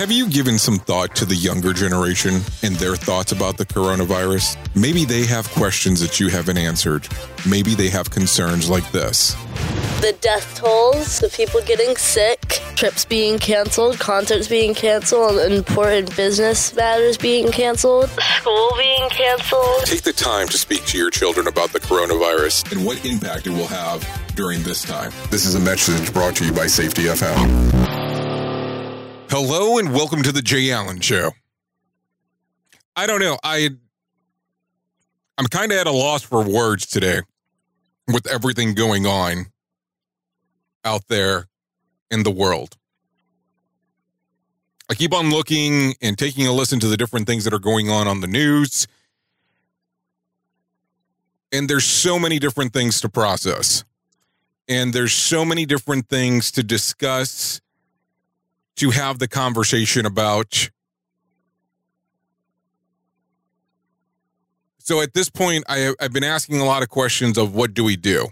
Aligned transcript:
Have 0.00 0.10
you 0.10 0.30
given 0.30 0.58
some 0.58 0.78
thought 0.78 1.14
to 1.16 1.26
the 1.26 1.34
younger 1.34 1.74
generation 1.74 2.40
and 2.62 2.74
their 2.76 2.96
thoughts 2.96 3.32
about 3.32 3.58
the 3.58 3.66
coronavirus? 3.66 4.56
Maybe 4.74 5.04
they 5.04 5.26
have 5.26 5.46
questions 5.50 6.00
that 6.00 6.18
you 6.18 6.28
haven't 6.28 6.56
answered. 6.56 7.06
Maybe 7.46 7.74
they 7.74 7.90
have 7.90 8.10
concerns 8.10 8.70
like 8.70 8.90
this. 8.92 9.34
The 10.00 10.16
death 10.22 10.56
tolls, 10.56 11.18
the 11.18 11.28
people 11.28 11.60
getting 11.66 11.98
sick, 11.98 12.62
trips 12.76 13.04
being 13.04 13.38
canceled, 13.38 13.98
concerts 13.98 14.48
being 14.48 14.72
canceled, 14.72 15.38
important 15.52 16.16
business 16.16 16.74
matters 16.74 17.18
being 17.18 17.52
canceled, 17.52 18.08
school 18.08 18.72
being 18.78 19.06
canceled. 19.10 19.84
Take 19.84 20.00
the 20.00 20.14
time 20.14 20.48
to 20.48 20.56
speak 20.56 20.86
to 20.86 20.96
your 20.96 21.10
children 21.10 21.46
about 21.46 21.74
the 21.74 21.80
coronavirus 21.80 22.72
and 22.72 22.86
what 22.86 23.04
impact 23.04 23.46
it 23.46 23.50
will 23.50 23.66
have 23.66 24.02
during 24.34 24.62
this 24.62 24.80
time. 24.80 25.12
This 25.30 25.44
is 25.44 25.56
a 25.56 25.60
message 25.60 26.10
brought 26.14 26.36
to 26.36 26.46
you 26.46 26.52
by 26.52 26.68
Safety 26.68 27.02
FM. 27.02 27.99
Hello 29.32 29.78
and 29.78 29.94
welcome 29.94 30.24
to 30.24 30.32
the 30.32 30.42
Jay 30.42 30.72
Allen 30.72 30.98
Show. 30.98 31.30
I 32.96 33.06
don't 33.06 33.20
know. 33.20 33.38
I 33.44 33.70
I'm 35.38 35.46
kind 35.46 35.70
of 35.70 35.78
at 35.78 35.86
a 35.86 35.92
loss 35.92 36.24
for 36.24 36.42
words 36.42 36.84
today 36.84 37.20
with 38.08 38.26
everything 38.26 38.74
going 38.74 39.06
on 39.06 39.46
out 40.84 41.06
there 41.06 41.46
in 42.10 42.24
the 42.24 42.32
world. 42.32 42.76
I 44.90 44.96
keep 44.96 45.14
on 45.14 45.30
looking 45.30 45.94
and 46.02 46.18
taking 46.18 46.48
a 46.48 46.52
listen 46.52 46.80
to 46.80 46.88
the 46.88 46.96
different 46.96 47.28
things 47.28 47.44
that 47.44 47.54
are 47.54 47.60
going 47.60 47.88
on 47.88 48.08
on 48.08 48.22
the 48.22 48.26
news. 48.26 48.88
And 51.52 51.70
there's 51.70 51.84
so 51.84 52.18
many 52.18 52.40
different 52.40 52.72
things 52.72 53.00
to 53.02 53.08
process. 53.08 53.84
And 54.68 54.92
there's 54.92 55.12
so 55.12 55.44
many 55.44 55.66
different 55.66 56.08
things 56.08 56.50
to 56.50 56.64
discuss 56.64 57.60
to 58.80 58.88
have 58.88 59.18
the 59.18 59.28
conversation 59.28 60.06
about. 60.06 60.70
So 64.78 65.02
at 65.02 65.12
this 65.12 65.28
point, 65.28 65.64
I, 65.68 65.94
I've 66.00 66.14
been 66.14 66.24
asking 66.24 66.60
a 66.60 66.64
lot 66.64 66.82
of 66.82 66.88
questions 66.88 67.36
of 67.36 67.54
what 67.54 67.74
do 67.74 67.84
we 67.84 67.96
do? 67.96 68.28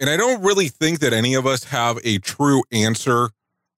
And 0.00 0.10
I 0.10 0.16
don't 0.16 0.42
really 0.42 0.66
think 0.66 0.98
that 0.98 1.12
any 1.12 1.34
of 1.34 1.46
us 1.46 1.64
have 1.64 1.98
a 2.02 2.18
true 2.18 2.64
answer 2.72 3.30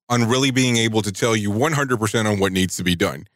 on 0.09 0.27
really 0.27 0.49
being 0.49 0.77
able 0.77 1.03
to 1.03 1.11
tell 1.11 1.35
you 1.35 1.51
100% 1.51 2.25
on 2.25 2.39
what 2.39 2.51
needs 2.51 2.75
to 2.77 2.83
be 2.83 2.95
done. 2.95 3.27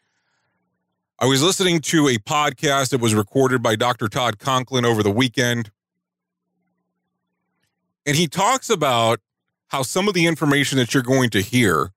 I 1.20 1.26
was 1.26 1.44
listening 1.44 1.80
to 1.82 2.08
a 2.08 2.18
podcast 2.18 2.90
that 2.90 3.00
was 3.00 3.14
recorded 3.14 3.62
by 3.62 3.76
Dr. 3.76 4.08
Todd 4.08 4.40
Conklin 4.40 4.84
over 4.84 5.04
the 5.04 5.12
weekend. 5.12 5.70
And 8.06 8.16
he 8.16 8.28
talks 8.28 8.70
about 8.70 9.20
how 9.68 9.82
some 9.82 10.08
of 10.08 10.14
the 10.14 10.28
information 10.28 10.78
that 10.78 10.94
you're 10.94 11.04
going 11.04 11.30
to 11.32 11.42
hear 11.42 11.92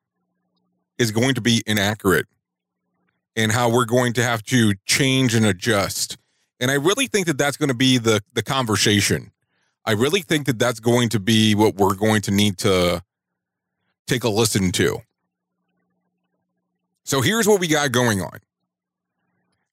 is 0.98 1.11
going 1.11 1.34
to 1.34 1.41
be 1.41 1.62
inaccurate 1.67 2.27
and 3.37 3.53
how 3.53 3.70
we're 3.70 3.84
going 3.84 4.12
to 4.15 4.23
have 4.23 4.42
to 4.45 4.75
change 4.87 5.34
and 5.34 5.47
adjust. 5.47 6.17
And 6.61 6.70
I 6.70 6.75
really 6.75 7.06
think 7.06 7.27
that 7.27 7.39
that's 7.39 7.56
going 7.56 7.69
to 7.69 7.75
be 7.75 7.98
the 7.98 8.20
the 8.33 8.42
conversation. 8.42 9.31
I 9.84 9.92
really 9.92 10.23
think 10.23 10.47
that 10.47 10.59
that's 10.59 10.81
going 10.81 11.09
to 11.11 11.20
be 11.20 11.55
what 11.55 11.77
we're 11.77 11.95
going 11.95 12.20
to 12.22 12.31
need 12.31 12.59
to 12.59 13.03
take 14.06 14.25
a 14.25 14.28
listen 14.28 14.72
to. 14.72 14.98
So 17.05 17.20
here's 17.20 17.47
what 17.47 17.61
we 17.61 17.69
got 17.69 17.93
going 17.93 18.20
on. 18.20 18.39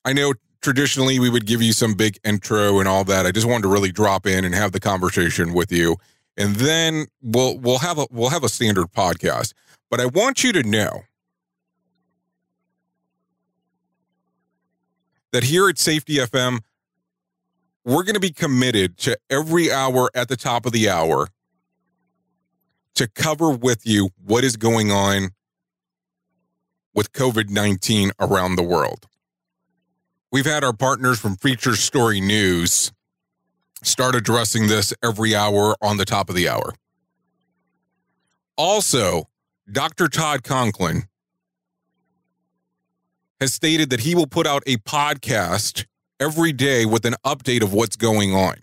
I 0.06 0.14
know 0.14 0.34
traditionally 0.62 1.20
we 1.20 1.30
would 1.30 1.46
give 1.46 1.62
you 1.62 1.74
some 1.74 1.96
big 1.96 2.18
intro 2.24 2.80
and 2.80 2.88
all 2.88 3.04
that. 3.06 3.26
I 3.26 3.32
just 3.32 3.48
wanted 3.48 3.64
to 3.64 3.68
really 3.68 3.92
drop 3.92 4.26
in 4.26 4.46
and 4.46 4.54
have 4.54 4.72
the 4.72 4.80
conversation 4.80 5.54
with 5.54 5.72
you 5.72 5.98
and 6.38 6.56
then 6.56 7.08
we'll 7.22 7.58
we'll 7.58 7.80
have 7.80 7.98
a 7.98 8.08
we'll 8.12 8.30
have 8.30 8.44
a 8.44 8.50
standard 8.50 8.88
podcast. 8.92 9.54
But 9.90 10.00
I 10.00 10.08
want 10.08 10.44
you 10.44 10.52
to 10.54 10.64
know 10.64 11.04
that 15.32 15.44
here 15.44 15.70
at 15.70 15.78
Safety 15.78 16.16
FM, 16.16 16.60
we're 17.84 18.04
going 18.04 18.16
to 18.16 18.20
be 18.20 18.32
committed 18.32 18.98
to 19.00 19.18
every 19.30 19.72
hour 19.72 20.10
at 20.16 20.28
the 20.28 20.36
top 20.36 20.66
of 20.66 20.72
the 20.72 20.90
hour 20.90 21.28
to 22.96 23.08
cover 23.08 23.52
with 23.52 23.86
you 23.86 24.10
what 24.24 24.44
is 24.44 24.58
going 24.58 24.92
on 24.92 25.30
with 26.94 27.12
COVID 27.12 27.50
19 27.50 28.12
around 28.20 28.56
the 28.56 28.64
world. 28.64 29.08
We've 30.32 30.46
had 30.46 30.64
our 30.64 30.74
partners 30.74 31.20
from 31.20 31.36
Feature 31.36 31.76
Story 31.76 32.20
News 32.20 32.92
start 33.84 34.16
addressing 34.16 34.68
this 34.68 34.94
every 35.04 35.36
hour 35.36 35.76
on 35.82 35.98
the 35.98 36.06
top 36.06 36.30
of 36.30 36.36
the 36.36 36.50
hour. 36.50 36.74
Also, 38.58 39.30
Dr. 39.72 40.08
Todd 40.08 40.44
Conklin 40.44 41.04
has 43.40 43.54
stated 43.54 43.90
that 43.90 44.02
he 44.02 44.16
will 44.16 44.28
put 44.28 44.48
out 44.48 44.64
a 44.66 44.78
podcast 44.78 45.86
every 46.20 46.54
day 46.54 46.86
with 46.86 47.06
an 47.06 47.16
update 47.26 47.62
of 47.62 47.74
what's 47.74 47.96
going 47.96 48.34
on. 48.34 48.56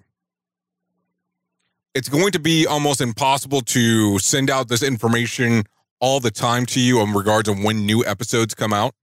It's 1.94 2.08
going 2.08 2.32
to 2.32 2.38
be 2.38 2.66
almost 2.66 3.02
impossible 3.02 3.60
to 3.62 4.18
send 4.18 4.48
out 4.48 4.68
this 4.68 4.82
information 4.82 5.64
all 6.00 6.20
the 6.20 6.30
time 6.30 6.64
to 6.66 6.80
you 6.80 7.00
in 7.02 7.12
regards 7.12 7.48
of 7.48 7.62
when 7.62 7.84
new 7.84 8.04
episodes 8.04 8.54
come 8.54 8.72
out, 8.72 8.94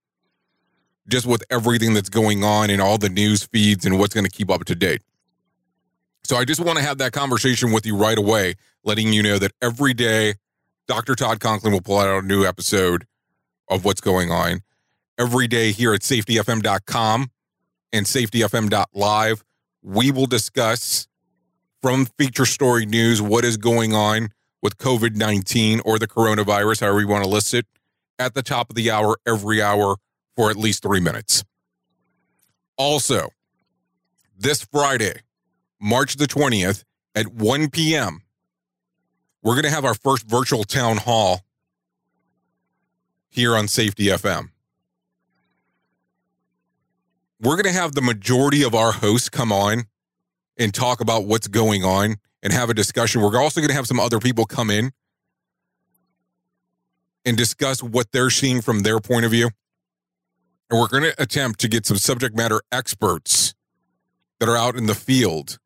just 1.08 1.28
with 1.28 1.44
everything 1.52 1.94
that's 1.94 2.10
going 2.10 2.44
on 2.44 2.72
and 2.72 2.82
all 2.82 2.98
the 2.98 3.10
news 3.10 3.44
feeds 3.44 3.86
and 3.86 4.00
what's 4.00 4.16
going 4.16 4.26
to 4.26 4.32
keep 4.32 4.50
up 4.50 4.66
to 4.66 4.76
date. 4.76 5.02
So 6.30 6.38
I 6.38 6.46
just 6.46 6.62
want 6.62 6.78
to 6.78 6.84
have 6.84 7.00
that 7.00 7.12
conversation 7.12 7.72
with 7.72 7.88
you 7.88 7.98
right 7.98 8.16
away, 8.16 8.54
letting 8.84 9.12
you 9.12 9.24
know 9.24 9.40
that 9.40 9.52
every 9.64 9.96
day 9.96 10.36
Dr. 10.88 11.16
Todd 11.16 11.40
Conklin 11.40 11.74
will 11.74 11.82
pull 11.82 11.98
out 11.98 12.24
a 12.24 12.28
new 12.28 12.46
episode 12.46 13.08
of 13.68 13.84
what's 13.84 14.00
going 14.00 14.30
on. 14.30 14.60
Every 15.18 15.48
day 15.48 15.72
here 15.72 15.92
at 15.92 16.02
safetyfm.com 16.02 17.32
and 17.92 18.06
safetyfm.live, 18.06 19.44
we 19.82 20.12
will 20.12 20.28
discuss 20.28 21.08
from 21.82 22.06
feature 22.06 22.46
story 22.46 22.86
news 22.86 23.24
what 23.24 23.44
is 23.44 23.58
going 23.58 23.96
on 23.96 24.30
with 24.62 24.78
COVID 24.78 25.16
19 25.16 25.82
or 25.84 25.98
the 25.98 26.08
coronavirus, 26.08 26.82
however 26.82 27.02
you 27.02 27.08
want 27.08 27.24
to 27.24 27.30
list 27.30 27.56
it, 27.56 27.66
at 28.20 28.36
the 28.36 28.44
top 28.44 28.70
of 28.70 28.76
the 28.76 28.92
hour, 28.92 29.18
every 29.26 29.64
hour 29.64 29.96
for 30.36 30.52
at 30.52 30.58
least 30.58 30.84
three 30.84 31.00
minutes. 31.00 31.44
Also, 32.78 33.30
this 34.38 34.64
Friday, 34.64 35.22
March 35.80 36.16
the 36.16 36.26
20th 36.26 36.84
at 37.16 37.28
1 37.28 37.70
p.m., 37.70 38.22
we're 39.42 39.54
going 39.54 39.64
to 39.64 39.70
have 39.70 39.86
our 39.86 39.94
first 39.94 40.28
virtual 40.28 40.64
town 40.64 40.98
hall 40.98 41.42
here 43.30 43.56
on 43.56 43.68
Safety 43.68 44.06
FM. 44.06 44.50
We're 47.42 47.56
going 47.56 47.74
to 47.74 47.80
have 47.80 47.96
the 47.96 48.02
majority 48.02 48.64
of 48.64 48.76
our 48.76 48.92
hosts 48.92 49.30
come 49.30 49.52
on 49.54 49.86
and 50.58 50.74
talk 50.74 51.00
about 51.00 51.26
what's 51.26 51.48
going 51.48 51.86
on 51.86 52.18
and 52.44 52.52
have 52.52 52.70
a 52.70 52.74
discussion. 52.74 53.22
We're 53.22 53.42
also 53.42 53.62
going 53.62 53.70
to 53.70 53.76
have 53.76 53.88
some 53.88 54.00
other 54.00 54.20
people 54.20 54.46
come 54.46 54.70
in 54.70 54.92
and 57.26 57.38
discuss 57.38 57.82
what 57.82 58.12
they're 58.12 58.30
seeing 58.30 58.62
from 58.62 58.82
their 58.82 59.00
point 59.00 59.24
of 59.24 59.32
view. 59.32 59.52
And 60.70 60.80
we're 60.80 60.88
going 60.88 61.04
to 61.04 61.22
attempt 61.22 61.62
to 61.62 61.70
get 61.70 61.86
some 61.86 61.98
subject 61.98 62.36
matter 62.36 62.62
experts 62.72 63.54
that 64.40 64.50
are 64.50 64.58
out 64.58 64.76
in 64.76 64.86
the 64.86 64.96
field 64.96 65.60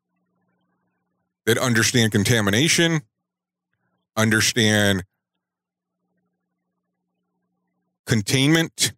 that 1.45 1.57
understand 1.57 2.11
contamination, 2.11 3.01
understand 4.15 5.03
containment. 8.05 8.93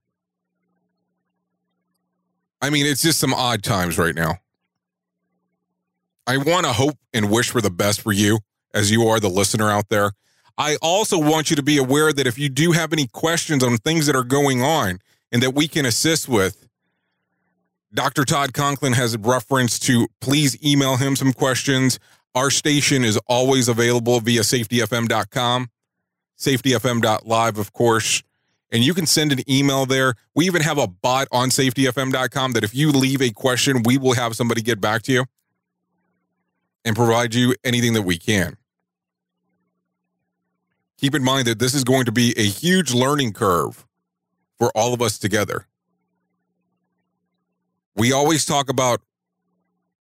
I 2.62 2.70
mean, 2.70 2.86
it's 2.86 3.02
just 3.02 3.20
some 3.20 3.34
odd 3.34 3.64
times 3.64 3.98
right 3.98 4.16
now. 4.16 4.40
I 6.28 6.38
want 6.38 6.66
to 6.66 6.74
hope 6.74 6.98
and 7.14 7.30
wish 7.30 7.52
for 7.52 7.62
the 7.62 7.70
best 7.70 8.02
for 8.02 8.12
you 8.12 8.40
as 8.74 8.92
you 8.92 9.08
are 9.08 9.20
the 9.20 9.30
listener 9.30 9.70
out 9.70 9.90
there. 9.90 10.12
I 10.58 10.78
also 10.82 11.20
want 11.20 11.50
you 11.50 11.56
to 11.56 11.64
be 11.64 11.78
aware 11.78 12.14
that 12.14 12.28
if 12.28 12.40
you 12.40 12.50
do 12.50 12.72
have 12.72 12.94
any 12.94 13.08
questions 13.08 13.64
on 13.64 13.78
things 13.78 14.06
that 14.08 14.16
are 14.16 14.24
going 14.24 14.62
on 14.62 15.00
and 15.32 15.44
that 15.44 15.52
we 15.52 15.68
can 15.68 15.86
assist 15.86 16.28
with, 16.28 16.68
Dr. 17.94 18.26
Todd 18.26 18.54
Conklin 18.54 18.94
has 18.94 19.14
a 19.14 19.18
reference 19.20 19.80
to 19.80 20.08
please 20.20 20.58
email 20.66 20.98
him 20.98 21.16
some 21.16 21.32
questions. 21.32 22.00
Our 22.36 22.52
station 22.52 23.06
is 23.06 23.18
always 23.28 23.70
available 23.70 24.20
via 24.20 24.42
safetyfm.com, 24.42 25.70
safetyfm.live, 26.38 27.58
of 27.58 27.72
course. 27.72 28.24
And 28.72 28.84
you 28.84 28.94
can 28.94 29.06
send 29.06 29.32
an 29.32 29.50
email 29.50 29.86
there. 29.86 30.16
We 30.36 30.46
even 30.46 30.62
have 30.62 30.78
a 30.78 30.86
bot 30.86 31.30
on 31.32 31.48
safetyfm.com 31.48 32.52
that 32.52 32.66
if 32.66 32.76
you 32.76 32.92
leave 32.92 33.22
a 33.22 33.32
question, 33.32 33.84
we 33.84 33.98
will 33.98 34.16
have 34.16 34.36
somebody 34.36 34.62
get 34.62 34.82
back 34.82 35.04
to 35.04 35.14
you 35.14 35.26
and 36.84 36.94
provide 36.94 37.34
you 37.34 37.56
anything 37.64 37.94
that 37.94 38.02
we 38.02 38.18
can. 38.18 38.58
Keep 40.98 41.16
in 41.16 41.24
mind 41.24 41.48
that 41.48 41.60
this 41.60 41.74
is 41.74 41.86
going 41.86 42.04
to 42.04 42.12
be 42.12 42.34
a 42.38 42.44
huge 42.44 42.94
learning 42.94 43.32
curve 43.32 43.86
for 44.58 44.72
all 44.76 44.94
of 44.94 45.02
us 45.02 45.18
together. 45.18 45.68
We 47.96 48.12
always 48.12 48.46
talk 48.46 48.70
about 48.70 49.02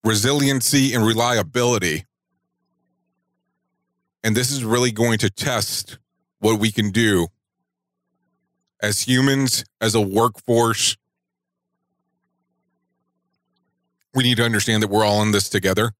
resiliency 0.02 0.94
and 0.94 1.06
reliability 1.06 2.06
And 4.24 4.34
this 4.34 4.50
is 4.50 4.64
really 4.64 4.90
going 4.90 5.18
to 5.18 5.28
test 5.28 5.98
what 6.40 6.58
we 6.58 6.72
can 6.72 6.90
do 6.90 7.28
as 8.82 9.02
humans, 9.02 9.64
as 9.82 9.94
a 9.94 10.00
workforce. 10.00 10.96
We 14.14 14.22
need 14.22 14.38
to 14.38 14.44
understand 14.44 14.82
that 14.82 14.88
we're 14.88 15.04
all 15.04 15.22
in 15.22 15.32
this 15.32 15.50
together. 15.50 15.92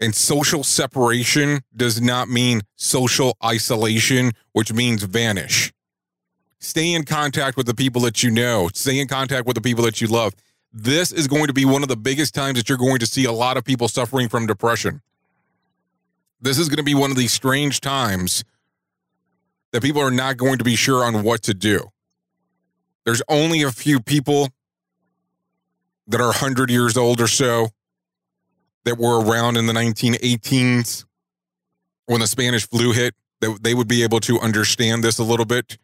And 0.00 0.14
social 0.16 0.64
separation 0.64 1.60
does 1.74 2.00
not 2.00 2.28
mean 2.28 2.62
social 2.74 3.36
isolation, 3.42 4.32
which 4.52 4.72
means 4.72 5.04
vanish. 5.04 5.72
Stay 6.58 6.92
in 6.92 7.04
contact 7.04 7.56
with 7.56 7.66
the 7.66 7.74
people 7.74 8.02
that 8.02 8.22
you 8.22 8.32
know, 8.32 8.68
stay 8.74 8.98
in 8.98 9.06
contact 9.06 9.46
with 9.46 9.54
the 9.54 9.60
people 9.60 9.84
that 9.84 10.00
you 10.00 10.08
love. 10.08 10.34
This 10.72 11.12
is 11.12 11.28
going 11.28 11.46
to 11.46 11.52
be 11.52 11.64
one 11.64 11.82
of 11.82 11.88
the 11.88 11.96
biggest 11.96 12.34
times 12.34 12.58
that 12.58 12.68
you're 12.68 12.78
going 12.78 12.98
to 12.98 13.06
see 13.06 13.26
a 13.26 13.32
lot 13.32 13.56
of 13.56 13.64
people 13.64 13.86
suffering 13.86 14.28
from 14.28 14.46
depression. 14.46 15.00
This 16.40 16.58
is 16.58 16.68
going 16.68 16.78
to 16.78 16.82
be 16.82 16.94
one 16.94 17.10
of 17.10 17.16
these 17.16 17.32
strange 17.32 17.80
times 17.80 18.44
that 19.72 19.82
people 19.82 20.02
are 20.02 20.10
not 20.10 20.36
going 20.36 20.58
to 20.58 20.64
be 20.64 20.76
sure 20.76 21.04
on 21.04 21.22
what 21.22 21.42
to 21.42 21.54
do. 21.54 21.90
There's 23.04 23.22
only 23.28 23.62
a 23.62 23.72
few 23.72 24.00
people 24.00 24.48
that 26.06 26.20
are 26.20 26.28
100 26.28 26.70
years 26.70 26.96
old 26.96 27.20
or 27.20 27.26
so 27.26 27.68
that 28.84 28.98
were 28.98 29.24
around 29.24 29.56
in 29.56 29.66
the 29.66 29.72
1918s 29.72 31.04
when 32.06 32.20
the 32.20 32.26
Spanish 32.26 32.68
flu 32.68 32.92
hit 32.92 33.14
that 33.40 33.62
they 33.62 33.74
would 33.74 33.88
be 33.88 34.02
able 34.02 34.20
to 34.20 34.38
understand 34.40 35.02
this 35.02 35.18
a 35.18 35.24
little 35.24 35.46
bit. 35.46 35.78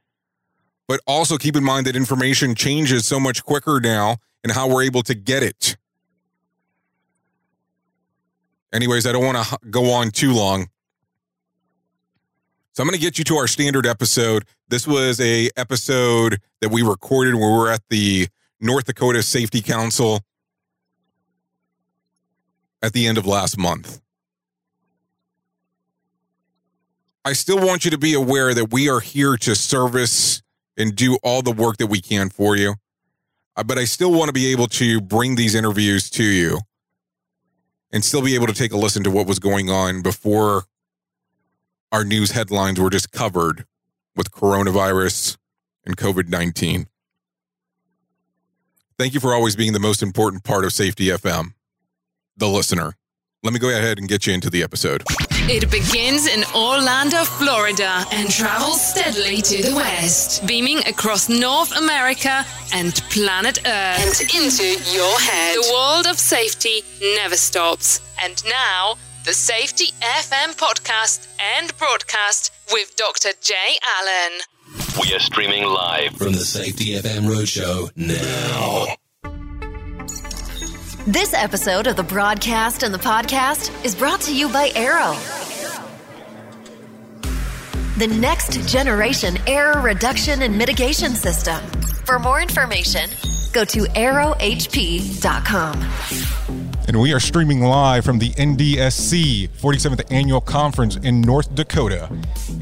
But 0.87 1.01
also 1.07 1.37
keep 1.37 1.57
in 1.57 1.65
mind 1.65 1.87
that 1.87 1.97
information 1.97 2.55
changes 2.55 3.07
so 3.07 3.21
much 3.21 3.45
quicker 3.45 3.81
now 3.81 4.17
and 4.43 4.53
how 4.53 4.69
we're 4.69 4.83
able 4.83 5.03
to 5.05 5.15
get 5.15 5.43
it. 5.43 5.77
Anyways, 8.73 9.07
I 9.07 9.13
don't 9.13 9.25
want 9.25 9.45
to 9.45 9.59
go 9.69 9.93
on 9.93 10.11
too 10.11 10.33
long. 10.33 10.69
So 12.73 12.83
I'm 12.83 12.89
going 12.89 12.99
to 12.99 13.05
get 13.05 13.19
you 13.19 13.25
to 13.25 13.37
our 13.37 13.49
standard 13.49 13.87
episode. 13.87 14.45
This 14.69 14.87
was 14.87 15.21
a 15.21 15.51
episode 15.57 16.39
that 16.61 16.71
we 16.71 16.83
recorded 16.83 17.35
when 17.35 17.53
we 17.53 17.59
were 17.59 17.71
at 17.71 17.83
the 17.91 18.29
North 18.61 18.85
Dakota 18.85 19.23
Safety 19.23 19.61
Council 19.61 20.21
at 22.83 22.93
the 22.93 23.07
end 23.07 23.19
of 23.19 23.27
last 23.27 23.59
month. 23.59 24.01
I 27.25 27.33
still 27.33 27.59
want 27.59 27.85
you 27.85 27.91
to 27.91 27.99
be 27.99 28.15
aware 28.15 28.55
that 28.55 28.73
we 28.73 28.89
are 28.89 29.01
here 29.01 29.37
to 29.39 29.55
service 29.55 30.43
and 30.77 30.95
do 30.95 31.19
all 31.23 31.43
the 31.43 31.53
work 31.53 31.77
that 31.79 31.89
we 31.89 32.01
can 32.01 32.31
for 32.31 32.57
you. 32.57 32.75
Uh, 33.57 33.65
but 33.65 33.79
I 33.79 33.85
still 33.85 34.13
want 34.13 34.29
to 34.29 34.33
be 34.33 34.47
able 34.53 34.69
to 34.69 35.01
bring 35.01 35.35
these 35.35 35.55
interviews 35.55 36.09
to 36.11 36.25
you 36.25 36.61
and 37.93 38.05
still 38.05 38.23
be 38.23 38.35
able 38.35 38.47
to 38.47 38.53
take 38.53 38.73
a 38.73 38.77
listen 38.77 39.03
to 39.05 39.11
what 39.11 39.27
was 39.27 39.39
going 39.39 39.69
on 39.71 40.03
before 40.03 40.65
our 41.93 42.05
news 42.05 42.31
headlines 42.31 42.79
were 42.79 42.91
just 42.91 43.11
covered 43.11 43.65
with 44.15 44.31
coronavirus 44.31 45.37
and 45.85 45.97
COVID 45.97 46.29
19. 46.29 46.87
Thank 48.99 49.15
you 49.15 49.21
for 49.21 49.33
always 49.33 49.57
being 49.57 49.73
the 49.73 49.81
most 49.81 50.03
important 50.03 50.45
part 50.45 50.65
of 50.65 50.73
Safety 50.73 51.07
FM 51.07 51.55
the 52.37 52.49
listener. 52.49 52.95
Let 53.43 53.55
me 53.55 53.59
go 53.59 53.71
ahead 53.71 53.99
and 53.99 54.07
get 54.07 54.27
you 54.27 54.35
into 54.35 54.51
the 54.51 54.63
episode. 54.63 55.03
It 55.49 55.71
begins 55.71 56.27
in 56.27 56.45
Orlando, 56.55 57.25
Florida, 57.25 58.05
and 58.13 58.31
travels 58.31 58.85
steadily 58.85 59.41
to 59.41 59.63
the 59.63 59.75
west, 59.75 60.47
beaming 60.47 60.81
across 60.87 61.31
North 61.31 61.75
America 61.75 62.45
and 62.75 62.93
planet 63.09 63.59
Earth 63.67 64.21
and 64.21 64.45
into 64.45 64.65
your 64.93 65.19
head. 65.19 65.57
The 65.57 65.71
world 65.73 66.07
of 66.07 66.19
safety 66.19 66.83
never 67.17 67.37
stops. 67.37 68.03
And 68.23 68.45
now, 68.45 68.97
the 69.25 69.33
Safety 69.33 69.95
FM 70.03 70.55
podcast 70.59 71.27
and 71.57 71.75
broadcast 71.79 72.53
with 72.73 72.95
Dr. 72.97 73.31
Jay 73.41 73.79
Allen. 73.99 74.41
We 75.01 75.15
are 75.15 75.19
streaming 75.19 75.65
live 75.65 76.15
from 76.15 76.33
the 76.33 76.45
Safety 76.45 76.93
FM 77.01 77.23
Roadshow 77.23 77.91
now. 77.97 78.97
This 81.11 81.35
episode 81.35 81.89
of 81.89 81.97
the 81.97 82.05
broadcast 82.05 82.85
and 82.85 82.95
the 82.95 82.99
podcast 82.99 83.85
is 83.85 83.97
brought 83.97 84.21
to 84.21 84.33
you 84.33 84.49
by 84.49 84.71
Arrow. 84.77 85.17
The 87.99 88.07
next 88.07 88.69
generation 88.69 89.37
error 89.49 89.81
reduction 89.81 90.43
and 90.43 90.57
mitigation 90.57 91.17
system. 91.17 91.61
For 92.05 92.21
more 92.21 92.41
information, 92.41 93.11
go 93.53 93.65
to 93.65 93.81
arrowhp.com. 93.81 95.01
And 96.91 97.01
we 97.01 97.13
are 97.13 97.21
streaming 97.21 97.61
live 97.61 98.05
from 98.05 98.19
the 98.19 98.31
NDSC 98.31 99.49
47th 99.51 100.11
Annual 100.11 100.41
Conference 100.41 100.97
in 100.97 101.21
North 101.21 101.55
Dakota. 101.55 102.11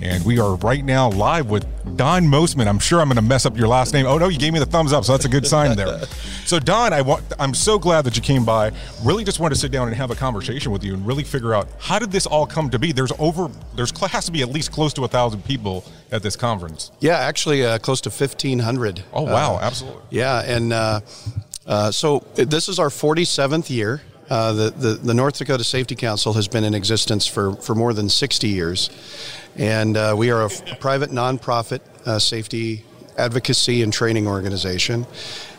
And 0.03 0.23
we 0.23 0.39
are 0.39 0.57
right 0.57 0.85
now 0.85 1.09
live 1.09 1.49
with 1.49 1.65
Don 1.97 2.25
Mosman. 2.25 2.67
I'm 2.67 2.79
sure 2.79 3.01
I'm 3.01 3.09
going 3.09 3.17
to 3.17 3.23
mess 3.23 3.47
up 3.47 3.57
your 3.57 3.69
last 3.69 3.95
name. 3.95 4.05
Oh, 4.05 4.19
no, 4.19 4.29
you 4.29 4.39
gave 4.39 4.53
me 4.53 4.59
the 4.59 4.67
thumbs 4.67 4.93
up, 4.93 5.07
so 5.07 5.13
that's 5.13 5.25
a 5.25 5.31
good 5.31 5.47
sign 5.47 5.79
there. 5.79 6.05
so, 6.45 6.59
Don, 6.59 6.93
I 6.93 7.01
want, 7.01 7.25
I'm 7.39 7.55
so 7.55 7.79
glad 7.79 8.03
that 8.03 8.17
you 8.17 8.23
came 8.23 8.45
by. 8.45 8.71
Really 9.03 9.25
just 9.25 9.41
wanted 9.41 9.55
to 9.55 9.61
sit 9.63 9.73
down 9.73 9.89
and 9.89 9.97
have 9.97 10.11
a 10.11 10.15
conversation 10.15 10.73
with 10.73 10.85
you 10.85 10.93
and 10.93 11.07
really 11.07 11.25
figure 11.25 11.55
out 11.55 11.67
how 11.79 11.99
did 11.99 12.11
this 12.11 12.27
all 12.27 12.47
come 12.47 12.69
to 12.69 12.79
be? 12.79 12.93
There's 12.93 13.13
over, 13.19 13.49
there's 13.77 13.99
has 13.99 14.27
to 14.27 14.33
be 14.33 14.43
at 14.43 14.51
least 14.51 14.73
close 14.73 14.93
to 14.93 15.05
a 15.05 15.09
thousand 15.09 15.43
people 15.47 15.87
at 16.13 16.23
this 16.23 16.37
conference. 16.37 16.93
Yeah, 17.01 17.17
actually, 17.17 17.65
uh, 17.65 17.79
close 17.79 18.03
to 18.03 18.11
1,500. 18.11 19.05
Oh, 19.15 19.23
wow, 19.23 19.55
uh, 19.55 19.61
absolutely. 19.61 20.03
Yeah, 20.11 20.43
and 20.43 20.75
uh, 20.75 21.01
uh 21.67 21.91
so 21.91 22.27
this 22.35 22.69
is 22.69 22.79
our 22.79 22.91
47th 22.91 23.71
year. 23.71 24.03
Uh, 24.31 24.53
the, 24.53 24.71
the, 24.71 24.89
the, 24.95 25.15
North 25.15 25.39
Dakota 25.39 25.65
Safety 25.65 25.95
Council 25.95 26.35
has 26.35 26.49
been 26.49 26.63
in 26.63 26.75
existence 26.75 27.27
for, 27.27 27.55
for 27.57 27.75
more 27.75 27.95
than 27.95 28.11
60 28.11 28.47
years. 28.47 28.91
And 29.57 29.97
uh, 29.97 30.15
we 30.19 30.31
are 30.31 30.45
a, 30.45 30.51
private 30.81 31.11
nonprofit 31.11 31.81
uh, 32.07 32.19
safety 32.19 32.85
advocacy 33.17 33.83
and 33.83 33.93
training 33.93 34.27
organization. 34.27 35.07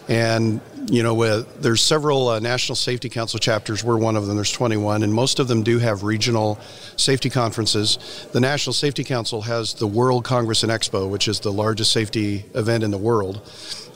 And, 0.07 0.61
you 0.85 1.03
know, 1.03 1.41
there's 1.41 1.81
several 1.81 2.29
uh, 2.29 2.39
National 2.39 2.75
Safety 2.75 3.09
Council 3.09 3.39
chapters. 3.39 3.83
We're 3.83 3.97
one 3.97 4.15
of 4.15 4.27
them. 4.27 4.35
There's 4.35 4.51
21, 4.51 5.03
and 5.03 5.13
most 5.13 5.39
of 5.39 5.47
them 5.47 5.61
do 5.61 5.77
have 5.79 6.03
regional 6.03 6.59
safety 6.95 7.29
conferences. 7.29 8.27
The 8.31 8.39
National 8.39 8.73
Safety 8.73 9.03
Council 9.03 9.41
has 9.41 9.73
the 9.75 9.85
World 9.87 10.23
Congress 10.23 10.63
and 10.63 10.71
Expo, 10.71 11.09
which 11.09 11.27
is 11.27 11.39
the 11.39 11.51
largest 11.51 11.91
safety 11.91 12.45
event 12.55 12.83
in 12.83 12.91
the 12.91 12.97
world. 12.97 13.41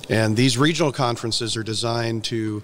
And 0.09 0.35
these 0.35 0.57
regional 0.57 0.91
conferences 0.91 1.57
are 1.57 1.63
designed 1.63 2.25
to 2.25 2.61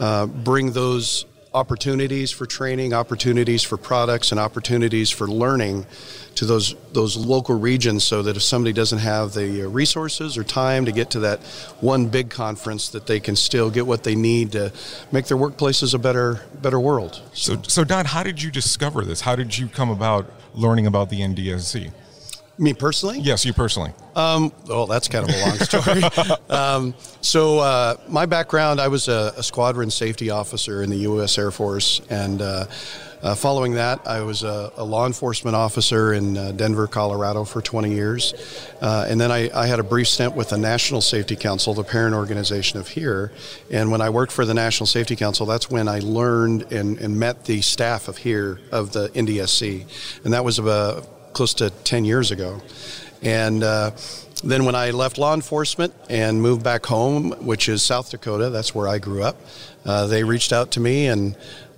uh, 0.00 0.26
bring 0.26 0.72
those 0.72 1.24
opportunities 1.54 2.30
for 2.30 2.46
training, 2.46 2.92
opportunities 2.92 3.62
for 3.62 3.76
products, 3.76 4.30
and 4.30 4.40
opportunities 4.40 5.10
for 5.10 5.26
learning 5.26 5.86
to 6.34 6.44
those 6.44 6.74
those 6.92 7.16
local 7.16 7.58
regions 7.58 8.04
so 8.04 8.22
that 8.22 8.36
if 8.36 8.42
somebody 8.42 8.72
doesn't 8.72 8.98
have 9.00 9.34
the 9.34 9.64
uh, 9.64 9.68
resources 9.68 10.38
or 10.38 10.44
time 10.44 10.84
to 10.84 10.92
get 10.92 11.10
to 11.10 11.20
that 11.20 11.40
one 11.80 12.06
big 12.06 12.30
conference 12.30 12.90
that 12.90 13.06
they 13.06 13.18
can 13.18 13.34
still 13.34 13.70
get 13.70 13.86
what 13.86 14.04
they 14.04 14.14
need 14.14 14.52
to 14.52 14.72
make 15.10 15.26
their 15.26 15.36
workplaces 15.36 15.94
a 15.94 15.98
better 15.98 16.40
better 16.62 16.78
world. 16.78 17.22
So 17.32 17.60
so 17.66 17.82
Don, 17.84 18.04
how 18.04 18.22
did 18.22 18.42
you 18.42 18.50
discover 18.50 19.04
this? 19.04 19.20
How 19.22 19.34
did 19.34 19.56
you 19.56 19.68
come 19.68 19.90
about 19.90 20.30
learning 20.54 20.86
about 20.86 21.10
the 21.10 21.20
NDSC? 21.20 21.90
Me 22.58 22.74
personally? 22.74 23.20
Yes, 23.20 23.44
you 23.44 23.52
personally. 23.52 23.92
Um, 24.16 24.52
well, 24.66 24.86
that's 24.86 25.06
kind 25.06 25.28
of 25.28 25.34
a 25.34 25.46
long 25.46 25.58
story. 25.58 26.02
um, 26.50 26.94
so, 27.20 27.60
uh, 27.60 27.96
my 28.08 28.26
background 28.26 28.80
I 28.80 28.88
was 28.88 29.06
a, 29.06 29.32
a, 29.36 29.42
squadron 29.44 29.90
safety 29.90 30.30
officer 30.30 30.82
in 30.82 30.90
the 30.90 30.96
U.S. 30.98 31.38
Air 31.38 31.52
Force, 31.52 32.00
and 32.10 32.42
uh, 32.42 32.66
uh, 33.22 33.34
following 33.34 33.74
that, 33.74 34.06
I 34.06 34.20
was 34.22 34.44
a, 34.44 34.72
a 34.76 34.84
law 34.84 35.06
enforcement 35.06 35.56
officer 35.56 36.12
in 36.12 36.36
uh, 36.36 36.52
Denver, 36.52 36.86
Colorado 36.86 37.44
for 37.44 37.60
20 37.60 37.92
years. 37.92 38.34
Uh, 38.80 39.06
and 39.08 39.20
then 39.20 39.32
I, 39.32 39.50
I, 39.52 39.66
had 39.66 39.80
a 39.80 39.82
brief 39.82 40.06
stint 40.06 40.36
with 40.36 40.50
the 40.50 40.58
National 40.58 41.00
Safety 41.00 41.34
Council, 41.34 41.74
the 41.74 41.82
parent 41.82 42.14
organization 42.14 42.78
of 42.78 42.86
here. 42.86 43.32
And 43.72 43.90
when 43.90 44.00
I 44.00 44.10
worked 44.10 44.30
for 44.30 44.44
the 44.44 44.54
National 44.54 44.86
Safety 44.86 45.16
Council, 45.16 45.46
that's 45.46 45.68
when 45.68 45.88
I 45.88 45.98
learned 45.98 46.70
and, 46.72 46.98
and 46.98 47.18
met 47.18 47.44
the 47.44 47.60
staff 47.60 48.06
of 48.06 48.18
here, 48.18 48.60
of 48.70 48.92
the 48.92 49.08
NDSC. 49.08 50.22
And 50.24 50.32
that 50.32 50.44
was 50.44 50.60
about 50.60 51.17
close 51.38 51.54
to 51.54 51.70
10 51.70 52.04
years 52.04 52.32
ago. 52.32 52.60
And 53.22 53.62
uh, 53.62 53.92
then 54.42 54.64
when 54.64 54.74
I 54.74 54.90
left 54.90 55.18
law 55.18 55.34
enforcement 55.34 55.94
and 56.10 56.42
moved 56.42 56.64
back 56.64 56.84
home, 56.84 57.30
which 57.46 57.68
is 57.68 57.80
South 57.80 58.10
Dakota, 58.10 58.50
that's 58.50 58.74
where 58.74 58.88
I 58.88 58.98
grew 58.98 59.22
up, 59.22 59.36
uh, 59.86 60.08
they 60.08 60.24
reached 60.24 60.52
out 60.52 60.72
to 60.72 60.80
me 60.80 61.06
and 61.06 61.36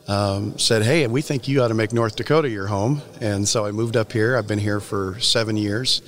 um, 0.09 0.59
said, 0.59 0.83
Hey, 0.83 1.07
we 1.09 1.21
think 1.21 1.47
you 1.47 1.63
ought 1.63 1.69
to 1.69 1.75
make 1.75 1.93
North 1.93 2.17
Dakota 2.17 2.49
your 2.49 2.69
home. 2.69 3.03
And 3.21 3.47
so 3.47 3.67
I 3.67 3.71
moved 3.71 3.99
up 3.99 4.13
here. 4.13 4.35
I've 4.35 4.49
been 4.49 4.59
here 4.59 4.81
for 4.81 5.21
seven 5.21 5.59
years 5.59 6.01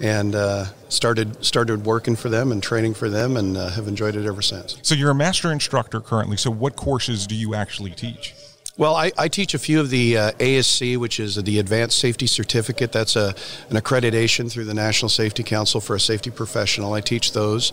and 0.00 0.34
uh, 0.34 0.64
started 0.88 1.44
started 1.44 1.84
working 1.84 2.16
for 2.16 2.30
them 2.30 2.52
and 2.52 2.62
training 2.62 2.94
for 2.94 3.10
them 3.10 3.36
and 3.36 3.58
uh, 3.58 3.68
have 3.68 3.86
enjoyed 3.86 4.16
it 4.16 4.24
ever 4.24 4.40
since. 4.40 4.78
So 4.80 4.94
you're 4.94 5.10
a 5.10 5.14
master 5.14 5.52
instructor 5.52 6.00
currently. 6.00 6.38
So 6.38 6.50
what 6.50 6.74
courses 6.74 7.26
do 7.26 7.34
you 7.34 7.54
actually 7.54 7.90
teach? 7.90 8.32
Well, 8.76 8.96
I, 8.96 9.12
I, 9.16 9.28
teach 9.28 9.54
a 9.54 9.58
few 9.60 9.78
of 9.78 9.90
the 9.90 10.18
uh, 10.18 10.32
ASC, 10.32 10.96
which 10.96 11.20
is 11.20 11.36
the 11.36 11.60
Advanced 11.60 11.96
Safety 11.96 12.26
Certificate. 12.26 12.90
That's 12.90 13.14
a, 13.14 13.28
an 13.70 13.76
accreditation 13.76 14.50
through 14.50 14.64
the 14.64 14.74
National 14.74 15.08
Safety 15.08 15.44
Council 15.44 15.80
for 15.80 15.94
a 15.94 16.00
safety 16.00 16.32
professional. 16.32 16.92
I 16.92 17.00
teach 17.00 17.30
those. 17.30 17.72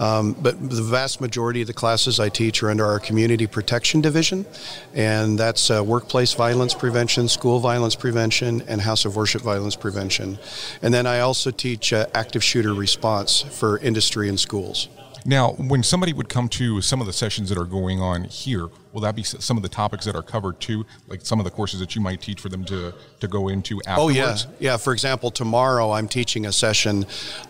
Um, 0.00 0.32
but 0.32 0.58
the 0.58 0.82
vast 0.82 1.20
majority 1.20 1.60
of 1.60 1.68
the 1.68 1.72
classes 1.72 2.18
I 2.18 2.30
teach 2.30 2.64
are 2.64 2.70
under 2.70 2.84
our 2.84 2.98
Community 2.98 3.46
Protection 3.46 4.00
Division, 4.00 4.44
and 4.92 5.38
that's 5.38 5.70
uh, 5.70 5.84
workplace 5.84 6.32
violence 6.32 6.74
prevention, 6.74 7.28
school 7.28 7.60
violence 7.60 7.94
prevention, 7.94 8.62
and 8.66 8.80
house 8.80 9.04
of 9.04 9.14
worship 9.14 9.42
violence 9.42 9.76
prevention. 9.76 10.36
And 10.82 10.92
then 10.92 11.06
I 11.06 11.20
also 11.20 11.52
teach 11.52 11.92
uh, 11.92 12.06
active 12.12 12.42
shooter 12.42 12.74
response 12.74 13.40
for 13.40 13.78
industry 13.78 14.28
and 14.28 14.40
schools. 14.40 14.88
Now, 15.24 15.52
when 15.52 15.82
somebody 15.82 16.12
would 16.12 16.28
come 16.28 16.48
to 16.50 16.80
some 16.80 17.00
of 17.00 17.06
the 17.06 17.12
sessions 17.12 17.50
that 17.50 17.58
are 17.58 17.64
going 17.66 18.00
on 18.00 18.24
here, 18.24 18.68
will 18.92 19.00
that 19.02 19.14
be 19.14 19.22
some 19.22 19.56
of 19.56 19.62
the 19.62 19.68
topics 19.68 20.04
that 20.04 20.16
are 20.16 20.22
covered 20.22 20.60
too, 20.60 20.84
like 21.08 21.20
some 21.24 21.38
of 21.38 21.44
the 21.44 21.50
courses 21.50 21.80
that 21.80 21.94
you 21.94 22.00
might 22.00 22.20
teach 22.20 22.40
for 22.40 22.48
them 22.48 22.64
to 22.66 22.92
to 23.20 23.28
go 23.28 23.48
into 23.48 23.80
afterwards? 23.86 24.46
Oh 24.46 24.50
yeah, 24.58 24.72
yeah. 24.72 24.76
For 24.76 24.92
example, 24.92 25.30
tomorrow 25.30 25.92
I'm 25.92 26.08
teaching 26.08 26.46
a 26.46 26.52
session 26.52 27.06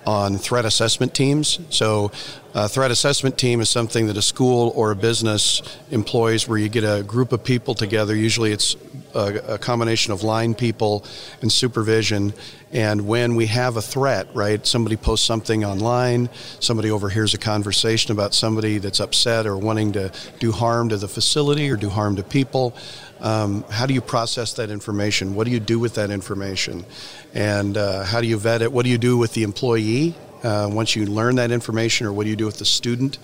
on 0.07 0.39
threat 0.39 0.65
assessment 0.65 1.15
teams. 1.15 1.61
So, 1.71 2.13
a 2.55 2.69
threat 2.69 2.91
assessment 2.91 3.39
team 3.39 3.61
is 3.61 3.71
something 3.71 4.07
that 4.09 4.17
a 4.17 4.23
school 4.23 4.73
or 4.75 4.91
a 4.91 4.97
business 4.97 5.63
employs, 5.91 6.49
where 6.49 6.59
you 6.59 6.69
get 6.69 6.85
a 6.85 7.03
group 7.03 7.33
of 7.33 7.45
people 7.45 7.75
together. 7.75 8.15
Usually, 8.15 8.53
it's 8.53 8.77
a, 9.15 9.55
a 9.55 9.59
combination 9.59 10.13
of 10.13 10.23
line 10.23 10.55
people 10.55 11.05
and 11.43 11.51
supervision. 11.51 12.33
And 12.73 13.09
when 13.09 13.35
we 13.35 13.47
have 13.47 13.77
a 13.77 13.83
threat, 13.83 14.29
right, 14.33 14.65
somebody 14.65 14.97
posts 14.97 15.27
something 15.27 15.65
online, 15.65 16.29
somebody 16.61 16.91
overhears 16.91 17.35
a 17.35 17.39
conversation 17.39 18.13
about 18.13 18.33
somebody 18.33 18.79
that's 18.79 19.01
upset 19.01 19.47
or 19.47 19.57
wanting 19.57 19.93
to 19.93 20.13
do 20.39 20.53
harm 20.53 20.89
to 20.91 20.97
the 20.97 21.09
facility 21.09 21.30
or 21.37 21.77
do 21.77 21.89
harm 21.89 22.17
to 22.17 22.23
people. 22.23 22.75
Um, 23.21 23.65
how 23.71 23.87
do 23.87 23.95
you 23.95 24.01
process 24.01 24.55
that 24.55 24.71
information? 24.71 25.35
What 25.35 25.45
do 25.45 25.51
you 25.51 25.61
do 25.61 25.79
with 25.79 25.95
that 25.95 26.11
information? 26.11 26.85
And 27.35 27.77
uh, 27.77 28.05
how 28.05 28.21
do 28.21 28.27
you 28.27 28.39
vet 28.39 28.63
it? 28.63 28.73
What 28.73 28.85
do 28.85 28.91
you 28.91 28.99
do 28.99 29.19
with 29.19 29.35
the 29.35 29.43
employee 29.43 30.15
uh, 30.43 30.69
once 30.73 30.97
you 30.97 31.07
learn 31.07 31.37
that 31.37 31.51
information, 31.51 32.07
or 32.07 32.13
what 32.13 32.25
do 32.25 32.31
you 32.31 32.37
do 32.37 32.47
with 32.47 32.59
the 32.59 32.65
student 32.65 33.19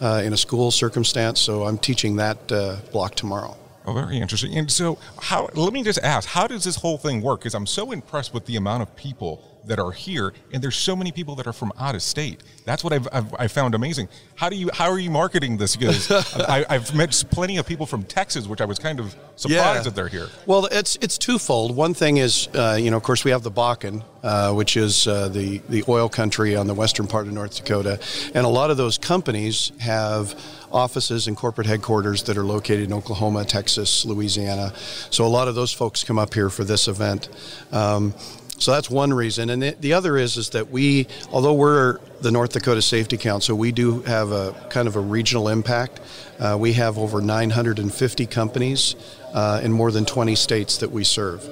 uh, 0.00 0.22
in 0.24 0.32
a 0.32 0.36
school 0.36 0.70
circumstance? 0.70 1.40
So 1.40 1.64
I'm 1.64 1.78
teaching 1.78 2.16
that 2.16 2.50
uh, 2.50 2.76
block 2.90 3.14
tomorrow. 3.14 3.56
Oh, 3.86 3.92
very 3.92 4.18
interesting. 4.18 4.56
And 4.56 4.70
so, 4.70 4.98
how? 5.20 5.50
Let 5.54 5.74
me 5.74 5.82
just 5.82 5.98
ask: 6.02 6.26
How 6.26 6.46
does 6.46 6.64
this 6.64 6.76
whole 6.76 6.96
thing 6.96 7.20
work? 7.20 7.40
Because 7.40 7.54
I'm 7.54 7.66
so 7.66 7.92
impressed 7.92 8.32
with 8.32 8.46
the 8.46 8.56
amount 8.56 8.82
of 8.82 8.96
people 8.96 9.53
that 9.66 9.78
are 9.78 9.90
here, 9.90 10.32
and 10.52 10.62
there's 10.62 10.76
so 10.76 10.94
many 10.94 11.12
people 11.12 11.34
that 11.36 11.46
are 11.46 11.52
from 11.52 11.72
out 11.78 11.94
of 11.94 12.02
state. 12.02 12.42
That's 12.64 12.82
what 12.82 12.92
I've, 12.92 13.08
I've, 13.12 13.34
I've 13.38 13.52
found 13.52 13.74
amazing. 13.74 14.08
How 14.36 14.48
do 14.48 14.56
you? 14.56 14.70
How 14.72 14.90
are 14.90 14.98
you 14.98 15.10
marketing 15.10 15.56
this? 15.56 15.76
Because 15.76 16.10
I, 16.48 16.64
have 16.68 16.94
met 16.94 17.24
plenty 17.30 17.56
of 17.56 17.66
people 17.66 17.86
from 17.86 18.02
Texas, 18.04 18.46
which 18.46 18.60
I 18.60 18.64
was 18.64 18.78
kind 18.78 19.00
of 19.00 19.14
surprised 19.36 19.50
yeah. 19.50 19.82
that 19.82 19.94
they're 19.94 20.08
here. 20.08 20.28
Well, 20.46 20.66
it's 20.66 20.96
it's 20.96 21.18
twofold. 21.18 21.76
One 21.76 21.94
thing 21.94 22.18
is, 22.18 22.48
uh, 22.54 22.78
you 22.80 22.90
know, 22.90 22.96
of 22.96 23.02
course, 23.02 23.24
we 23.24 23.30
have 23.30 23.42
the 23.42 23.50
Bakken, 23.50 24.02
uh, 24.22 24.52
which 24.52 24.76
is 24.76 25.06
uh, 25.06 25.28
the 25.28 25.58
the 25.68 25.84
oil 25.88 26.08
country 26.08 26.56
on 26.56 26.66
the 26.66 26.74
western 26.74 27.06
part 27.06 27.26
of 27.26 27.32
North 27.32 27.56
Dakota, 27.56 28.00
and 28.34 28.46
a 28.46 28.50
lot 28.50 28.70
of 28.70 28.76
those 28.76 28.98
companies 28.98 29.72
have 29.80 30.34
offices 30.72 31.28
and 31.28 31.36
corporate 31.36 31.66
headquarters 31.66 32.24
that 32.24 32.36
are 32.36 32.44
located 32.44 32.84
in 32.84 32.92
Oklahoma, 32.92 33.44
Texas, 33.44 34.04
Louisiana. 34.04 34.72
So 35.10 35.24
a 35.24 35.28
lot 35.28 35.46
of 35.46 35.54
those 35.54 35.72
folks 35.72 36.02
come 36.02 36.18
up 36.18 36.34
here 36.34 36.50
for 36.50 36.64
this 36.64 36.88
event. 36.88 37.28
Um, 37.70 38.12
so 38.58 38.72
that's 38.72 38.88
one 38.88 39.12
reason, 39.12 39.50
and 39.50 39.62
the 39.62 39.92
other 39.92 40.16
is 40.16 40.36
is 40.36 40.50
that 40.50 40.70
we, 40.70 41.06
although 41.32 41.54
we're 41.54 41.98
the 42.20 42.30
North 42.30 42.52
Dakota 42.52 42.80
Safety 42.82 43.16
Council, 43.16 43.56
we 43.56 43.72
do 43.72 44.00
have 44.02 44.30
a 44.30 44.52
kind 44.70 44.86
of 44.86 44.96
a 44.96 45.00
regional 45.00 45.48
impact. 45.48 46.00
Uh, 46.38 46.56
we 46.58 46.72
have 46.74 46.96
over 46.96 47.20
950 47.20 48.26
companies 48.26 48.96
uh, 49.32 49.60
in 49.62 49.72
more 49.72 49.90
than 49.90 50.04
20 50.04 50.34
states 50.34 50.78
that 50.78 50.90
we 50.90 51.04
serve. 51.04 51.42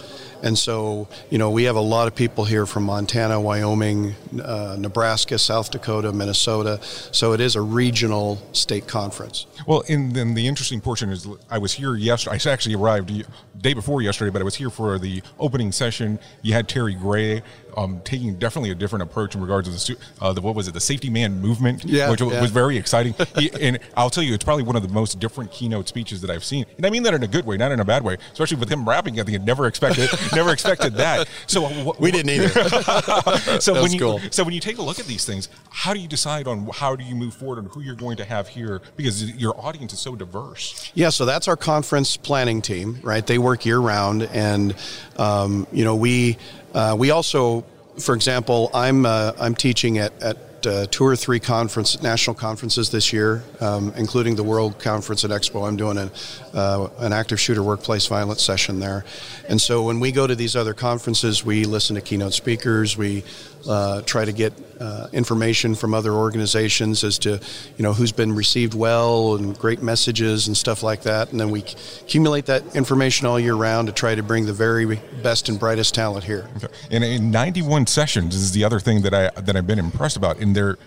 And 0.42 0.58
so, 0.58 1.08
you 1.30 1.38
know, 1.38 1.50
we 1.50 1.64
have 1.64 1.76
a 1.76 1.80
lot 1.80 2.08
of 2.08 2.14
people 2.14 2.44
here 2.44 2.66
from 2.66 2.82
Montana, 2.82 3.40
Wyoming, 3.40 4.14
uh, 4.42 4.76
Nebraska, 4.78 5.38
South 5.38 5.70
Dakota, 5.70 6.12
Minnesota. 6.12 6.80
So 6.82 7.32
it 7.32 7.40
is 7.40 7.54
a 7.54 7.60
regional 7.60 8.38
state 8.52 8.88
conference. 8.88 9.46
Well, 9.66 9.84
and 9.88 10.12
then 10.12 10.34
the 10.34 10.48
interesting 10.48 10.80
portion 10.80 11.10
is 11.10 11.28
I 11.48 11.58
was 11.58 11.72
here 11.72 11.94
yesterday. 11.94 12.38
I 12.44 12.50
actually 12.50 12.74
arrived 12.74 13.24
day 13.60 13.72
before 13.72 14.02
yesterday, 14.02 14.30
but 14.30 14.42
I 14.42 14.44
was 14.44 14.56
here 14.56 14.70
for 14.70 14.98
the 14.98 15.22
opening 15.38 15.70
session. 15.70 16.18
You 16.42 16.54
had 16.54 16.68
Terry 16.68 16.94
Gray 16.94 17.42
um, 17.76 18.00
taking 18.04 18.36
definitely 18.36 18.70
a 18.70 18.74
different 18.74 19.02
approach 19.02 19.34
in 19.34 19.40
regards 19.40 19.86
to 19.86 19.94
the, 19.94 20.00
uh, 20.20 20.32
the 20.32 20.40
what 20.40 20.54
was 20.54 20.68
it, 20.68 20.74
the 20.74 20.80
safety 20.80 21.10
man 21.10 21.40
movement, 21.40 21.84
yeah, 21.84 22.10
which 22.10 22.20
yeah. 22.20 22.40
was 22.40 22.50
very 22.50 22.76
exciting. 22.76 23.14
he, 23.36 23.50
and 23.60 23.78
I'll 23.96 24.10
tell 24.10 24.22
you, 24.22 24.34
it's 24.34 24.44
probably 24.44 24.64
one 24.64 24.76
of 24.76 24.82
the 24.82 24.88
most 24.88 25.18
different 25.20 25.50
keynote 25.50 25.88
speeches 25.88 26.20
that 26.20 26.30
I've 26.30 26.44
seen, 26.44 26.66
and 26.76 26.86
I 26.86 26.90
mean 26.90 27.02
that 27.04 27.14
in 27.14 27.22
a 27.22 27.28
good 27.28 27.46
way, 27.46 27.56
not 27.56 27.72
in 27.72 27.80
a 27.80 27.84
bad 27.84 28.02
way. 28.02 28.16
Especially 28.32 28.56
with 28.56 28.68
him 28.68 28.88
rapping 28.88 29.18
at 29.18 29.26
the 29.26 29.34
end, 29.34 29.44
never 29.44 29.66
expected, 29.66 30.10
never 30.34 30.52
expected 30.52 30.94
that. 30.94 31.28
So 31.46 31.66
uh, 31.66 31.92
we 31.98 32.10
didn't 32.10 32.30
either. 32.30 32.48
so 33.60 33.80
when 33.82 33.92
you 33.92 33.98
cool. 33.98 34.20
so 34.30 34.44
when 34.44 34.54
you 34.54 34.60
take 34.60 34.78
a 34.78 34.82
look 34.82 34.98
at 34.98 35.06
these 35.06 35.24
things, 35.24 35.48
how 35.70 35.94
do 35.94 36.00
you 36.00 36.08
decide 36.08 36.46
on 36.46 36.68
how 36.72 36.96
do 36.96 37.04
you 37.04 37.14
move 37.14 37.34
forward 37.34 37.58
and 37.58 37.68
who 37.68 37.80
you're 37.80 37.94
going 37.94 38.16
to 38.16 38.24
have 38.24 38.48
here 38.48 38.80
because 38.96 39.30
your 39.36 39.58
audience 39.60 39.92
is 39.92 40.00
so 40.00 40.16
diverse? 40.16 40.90
Yeah, 40.94 41.10
so 41.10 41.24
that's 41.24 41.48
our 41.48 41.56
conference 41.56 42.16
planning 42.16 42.62
team, 42.62 42.98
right? 43.02 43.26
They 43.26 43.38
work 43.38 43.64
year 43.64 43.78
round, 43.78 44.22
and 44.24 44.74
um, 45.16 45.66
you 45.72 45.84
know 45.84 45.96
we. 45.96 46.38
Uh, 46.74 46.96
we 46.98 47.10
also 47.10 47.64
for 47.98 48.14
example, 48.14 48.70
I'm 48.74 49.04
uh, 49.06 49.32
I'm 49.38 49.54
teaching 49.54 49.98
at, 49.98 50.20
at 50.22 50.66
uh, 50.66 50.86
two 50.86 51.04
or 51.04 51.16
three 51.16 51.40
conference 51.40 52.00
national 52.02 52.34
conferences 52.34 52.90
this 52.90 53.12
year, 53.12 53.42
um, 53.60 53.92
including 53.96 54.36
the 54.36 54.44
World 54.44 54.78
Conference 54.78 55.24
at 55.24 55.30
Expo. 55.30 55.66
I'm 55.66 55.76
doing 55.76 55.98
an 55.98 56.10
uh, 56.54 56.88
an 56.98 57.12
active 57.12 57.40
shooter 57.40 57.62
workplace 57.62 58.06
violence 58.06 58.42
session 58.42 58.80
there, 58.80 59.04
and 59.48 59.60
so 59.60 59.82
when 59.82 60.00
we 60.00 60.12
go 60.12 60.26
to 60.26 60.34
these 60.34 60.56
other 60.56 60.74
conferences, 60.74 61.44
we 61.44 61.64
listen 61.64 61.96
to 61.96 62.02
keynote 62.02 62.32
speakers. 62.32 62.96
We 62.96 63.24
uh, 63.68 64.02
try 64.02 64.24
to 64.24 64.32
get 64.32 64.52
uh, 64.82 65.06
information 65.12 65.76
from 65.76 65.94
other 65.94 66.12
organizations 66.12 67.04
as 67.04 67.16
to 67.16 67.40
you 67.76 67.82
know 67.82 67.92
who's 67.92 68.10
been 68.10 68.34
received 68.34 68.74
well 68.74 69.36
and 69.36 69.56
great 69.56 69.80
messages 69.80 70.48
and 70.48 70.56
stuff 70.56 70.82
like 70.82 71.02
that, 71.02 71.30
and 71.30 71.38
then 71.38 71.50
we 71.50 71.60
accumulate 72.00 72.46
that 72.46 72.74
information 72.74 73.28
all 73.28 73.38
year 73.38 73.54
round 73.54 73.86
to 73.86 73.92
try 73.92 74.12
to 74.14 74.24
bring 74.24 74.44
the 74.44 74.52
very 74.52 75.00
best 75.22 75.48
and 75.48 75.60
brightest 75.60 75.94
talent 75.94 76.24
here. 76.24 76.48
Okay. 76.56 76.66
And 76.90 77.04
in 77.04 77.30
91 77.30 77.86
sessions 77.86 78.34
is 78.34 78.50
the 78.50 78.64
other 78.64 78.80
thing 78.80 79.02
that 79.02 79.14
I 79.14 79.30
that 79.40 79.54
I've 79.54 79.68
been 79.68 79.78
impressed 79.78 80.16
about. 80.16 80.38
In 80.38 80.52
there, 80.52 80.78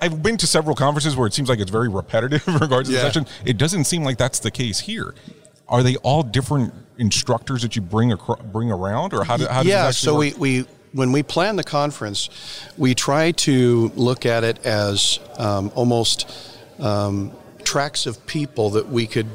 I've 0.00 0.22
been 0.22 0.38
to 0.38 0.46
several 0.46 0.74
conferences 0.74 1.14
where 1.16 1.26
it 1.26 1.34
seems 1.34 1.50
like 1.50 1.58
it's 1.58 1.70
very 1.70 1.90
repetitive 1.90 2.42
in 2.48 2.56
regards 2.56 2.88
to 2.88 2.94
yeah. 2.94 3.02
the 3.02 3.12
session. 3.12 3.26
It 3.44 3.58
doesn't 3.58 3.84
seem 3.84 4.04
like 4.04 4.16
that's 4.16 4.38
the 4.38 4.50
case 4.50 4.80
here. 4.80 5.14
Are 5.68 5.82
they 5.82 5.96
all 5.96 6.22
different 6.22 6.72
instructors 6.96 7.60
that 7.60 7.76
you 7.76 7.82
bring 7.82 8.10
acro- 8.10 8.36
bring 8.36 8.72
around, 8.72 9.12
or 9.12 9.22
how, 9.22 9.36
do, 9.36 9.46
how 9.46 9.62
does 9.62 9.70
yeah? 9.70 9.90
so 9.90 10.14
work? 10.14 10.38
we 10.38 10.62
we 10.62 10.66
when 10.92 11.12
we 11.12 11.22
plan 11.22 11.56
the 11.56 11.64
conference, 11.64 12.28
we 12.76 12.94
try 12.94 13.32
to 13.32 13.92
look 13.94 14.26
at 14.26 14.44
it 14.44 14.64
as 14.66 15.20
um, 15.38 15.70
almost 15.74 16.30
um, 16.78 17.32
tracks 17.64 18.06
of 18.06 18.26
people 18.26 18.70
that 18.70 18.88
we 18.88 19.06
could 19.06 19.28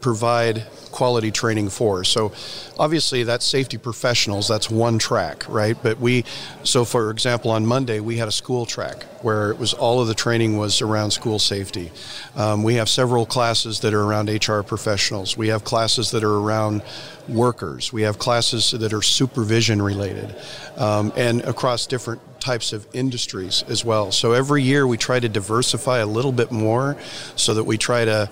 provide 0.00 0.64
quality 0.90 1.30
training 1.30 1.68
for. 1.68 2.04
So 2.04 2.32
obviously 2.78 3.22
that's 3.22 3.44
safety 3.44 3.78
professionals, 3.78 4.48
that's 4.48 4.70
one 4.70 4.98
track, 4.98 5.48
right? 5.48 5.76
But 5.82 5.98
we 6.00 6.24
so 6.62 6.84
for 6.84 7.10
example 7.10 7.50
on 7.50 7.66
Monday 7.66 8.00
we 8.00 8.16
had 8.16 8.28
a 8.28 8.32
school 8.32 8.66
track 8.66 9.04
where 9.22 9.50
it 9.50 9.58
was 9.58 9.74
all 9.74 10.00
of 10.00 10.08
the 10.08 10.14
training 10.14 10.56
was 10.56 10.80
around 10.80 11.10
school 11.10 11.38
safety. 11.38 11.90
Um, 12.36 12.62
we 12.62 12.74
have 12.74 12.88
several 12.88 13.26
classes 13.26 13.80
that 13.80 13.92
are 13.94 14.02
around 14.02 14.28
HR 14.28 14.62
professionals. 14.62 15.36
We 15.36 15.48
have 15.48 15.64
classes 15.64 16.10
that 16.12 16.24
are 16.24 16.38
around 16.38 16.82
workers. 17.28 17.92
We 17.92 18.02
have 18.02 18.18
classes 18.18 18.70
that 18.70 18.92
are 18.92 19.02
supervision 19.02 19.82
related 19.82 20.34
um, 20.76 21.12
and 21.16 21.42
across 21.42 21.86
different 21.86 22.22
types 22.40 22.72
of 22.72 22.86
industries 22.92 23.64
as 23.68 23.84
well. 23.84 24.12
So 24.12 24.32
every 24.32 24.62
year 24.62 24.86
we 24.86 24.96
try 24.96 25.20
to 25.20 25.28
diversify 25.28 25.98
a 25.98 26.06
little 26.06 26.32
bit 26.32 26.50
more 26.50 26.96
so 27.36 27.54
that 27.54 27.64
we 27.64 27.76
try 27.76 28.04
to 28.04 28.30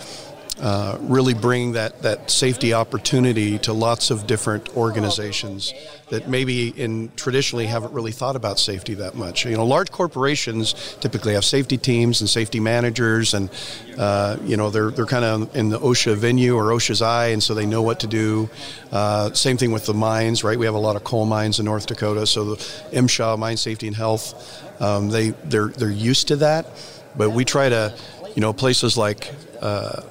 uh, 0.60 0.96
really 1.02 1.34
bring 1.34 1.72
that, 1.72 2.00
that 2.02 2.30
safety 2.30 2.72
opportunity 2.72 3.58
to 3.58 3.74
lots 3.74 4.10
of 4.10 4.26
different 4.26 4.74
organizations 4.74 5.74
that 6.08 6.28
maybe 6.28 6.68
in 6.68 7.10
traditionally 7.16 7.66
haven't 7.66 7.92
really 7.92 8.12
thought 8.12 8.36
about 8.36 8.58
safety 8.58 8.94
that 8.94 9.14
much. 9.14 9.44
You 9.44 9.56
know, 9.56 9.66
large 9.66 9.90
corporations 9.90 10.96
typically 11.00 11.34
have 11.34 11.44
safety 11.44 11.76
teams 11.76 12.20
and 12.20 12.30
safety 12.30 12.58
managers, 12.58 13.34
and 13.34 13.50
uh, 13.98 14.38
you 14.44 14.56
know 14.56 14.70
they're 14.70 14.90
they're 14.90 15.04
kind 15.04 15.24
of 15.24 15.54
in 15.54 15.68
the 15.68 15.78
OSHA 15.78 16.16
venue 16.16 16.54
or 16.56 16.64
OSHA's 16.70 17.02
eye, 17.02 17.28
and 17.28 17.42
so 17.42 17.52
they 17.52 17.66
know 17.66 17.82
what 17.82 18.00
to 18.00 18.06
do. 18.06 18.48
Uh, 18.92 19.32
same 19.34 19.58
thing 19.58 19.72
with 19.72 19.84
the 19.84 19.94
mines, 19.94 20.42
right? 20.42 20.58
We 20.58 20.64
have 20.64 20.74
a 20.74 20.78
lot 20.78 20.96
of 20.96 21.04
coal 21.04 21.26
mines 21.26 21.58
in 21.58 21.66
North 21.66 21.86
Dakota, 21.86 22.26
so 22.26 22.54
the 22.54 22.56
MSHA, 22.96 23.38
Mine 23.38 23.56
Safety 23.58 23.88
and 23.88 23.96
Health, 23.96 24.80
um, 24.80 25.10
they 25.10 25.30
they're 25.44 25.68
they're 25.68 25.90
used 25.90 26.28
to 26.28 26.36
that, 26.36 26.66
but 27.14 27.30
we 27.30 27.44
try 27.44 27.68
to, 27.68 27.94
you 28.34 28.40
know, 28.40 28.54
places 28.54 28.96
like 28.96 29.34
uh, 29.60 30.02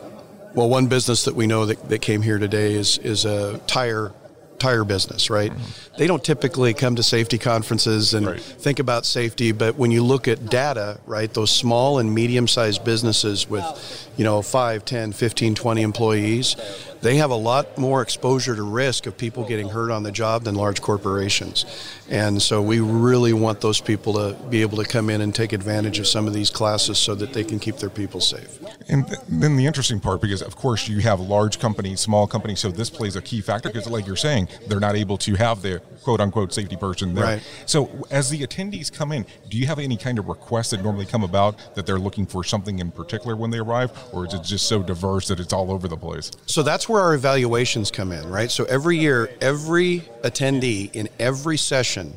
well, 0.56 0.70
one 0.70 0.88
business 0.88 1.26
that 1.26 1.36
we 1.36 1.48
know 1.48 1.66
that, 1.66 1.90
that 1.90 2.02
came 2.02 2.22
here 2.22 2.40
today 2.40 2.74
is 2.74 2.98
is 3.00 3.26
a 3.26 3.58
tire 3.68 4.14
tire 4.58 4.84
business, 4.84 5.30
right? 5.30 5.52
Mm-hmm. 5.52 5.98
They 5.98 6.08
don't 6.08 6.24
typically 6.24 6.74
come 6.74 6.96
to 6.96 7.04
safety 7.04 7.38
conferences 7.38 8.14
and 8.14 8.26
right. 8.26 8.40
think 8.40 8.80
about 8.80 9.06
safety, 9.06 9.52
but 9.52 9.76
when 9.76 9.92
you 9.92 10.04
look 10.04 10.28
at 10.28 10.46
data, 10.50 11.00
right, 11.06 11.32
those 11.34 11.52
small 11.52 12.00
and 12.00 12.14
medium-sized 12.14 12.84
businesses 12.84 13.50
with, 13.50 14.10
you 14.18 14.24
know, 14.24 14.42
5, 14.42 14.86
10, 14.86 15.12
15, 15.12 15.56
20 15.56 15.82
employees, 15.82 16.56
they 17.02 17.18
have 17.18 17.32
a 17.32 17.36
lot 17.36 17.78
more 17.78 18.02
exposure 18.02 18.56
to 18.56 18.64
risk 18.64 19.06
of 19.06 19.18
people 19.18 19.46
getting 19.46 19.70
hurt 19.70 19.92
on 19.92 20.04
the 20.04 20.12
job 20.12 20.44
than 20.44 20.56
large 20.56 20.82
corporations. 20.82 21.66
And 22.10 22.42
so 22.42 22.62
we 22.62 22.80
really 22.80 23.34
want 23.34 23.62
those 23.62 23.82
people 23.82 24.14
to 24.14 24.36
be 24.50 24.62
able 24.62 24.78
to 24.78 24.86
come 24.86 25.10
in 25.10 25.22
and 25.22 25.34
take 25.34 25.54
advantage 25.54 26.00
of 26.00 26.08
some 26.08 26.28
of 26.28 26.34
these 26.34 26.50
classes 26.50 26.98
so 26.98 27.16
that 27.16 27.34
they 27.34 27.44
can 27.44 27.60
keep 27.60 27.78
their 27.78 27.90
people 27.90 28.22
safe. 28.22 28.60
And 28.88 29.08
th- 29.08 29.20
then 29.28 29.56
the 29.56 29.66
interesting 29.66 30.00
part, 30.00 30.22
because 30.22 30.42
of 30.42 30.56
course 30.56 30.88
you 30.88 31.00
have 31.00 31.20
large 31.20 31.60
companies, 31.60 32.00
small 32.00 32.28
companies, 32.28 32.60
so 32.60 32.70
this 32.70 32.90
plays 32.90 33.16
a 33.16 33.22
key 33.22 33.42
factor 33.42 33.70
because, 33.70 33.88
like 33.88 34.06
you're 34.06 34.16
saying, 34.16 34.48
they're 34.68 34.80
not 34.80 34.96
able 34.96 35.18
to 35.20 35.36
have 35.36 35.62
the 35.62 35.82
quote 36.04 36.22
unquote 36.22 36.54
safety 36.54 36.75
person 36.75 37.16
there. 37.16 37.24
Right. 37.24 37.44
So 37.66 38.06
as 38.12 38.30
the 38.30 38.46
attendees 38.46 38.94
come 38.94 39.12
in, 39.12 39.25
do 39.50 39.58
you 39.58 39.66
have 39.66 39.80
any 39.80 39.98
kind 39.98 40.20
of 40.20 40.28
requests 40.28 40.70
that 40.70 40.84
normally 40.84 41.06
come 41.06 41.24
about 41.24 41.75
that 41.75 41.88
they're 41.88 42.00
looking 42.00 42.28
for 42.28 42.44
something 42.44 42.78
in 42.78 42.92
particular 42.92 43.36
when 43.36 43.50
they 43.50 43.58
arrive, 43.58 43.92
or 44.14 44.28
is 44.28 44.34
it 44.36 44.44
just 44.44 44.68
so 44.68 44.84
diverse 44.84 45.28
that 45.30 45.40
it's 45.40 45.52
all 45.52 45.72
over 45.72 45.88
the 45.88 45.98
place? 45.98 46.32
So 46.46 46.62
that's 46.62 46.85
where 46.89 47.01
our 47.01 47.13
evaluations 47.13 47.92
come 47.92 48.12
in, 48.12 48.27
right? 48.30 48.51
So 48.51 48.65
every 48.65 48.98
year, 48.98 49.30
every 49.42 50.01
attendee 50.24 50.94
in 50.94 51.10
every 51.20 51.58
session 51.58 52.13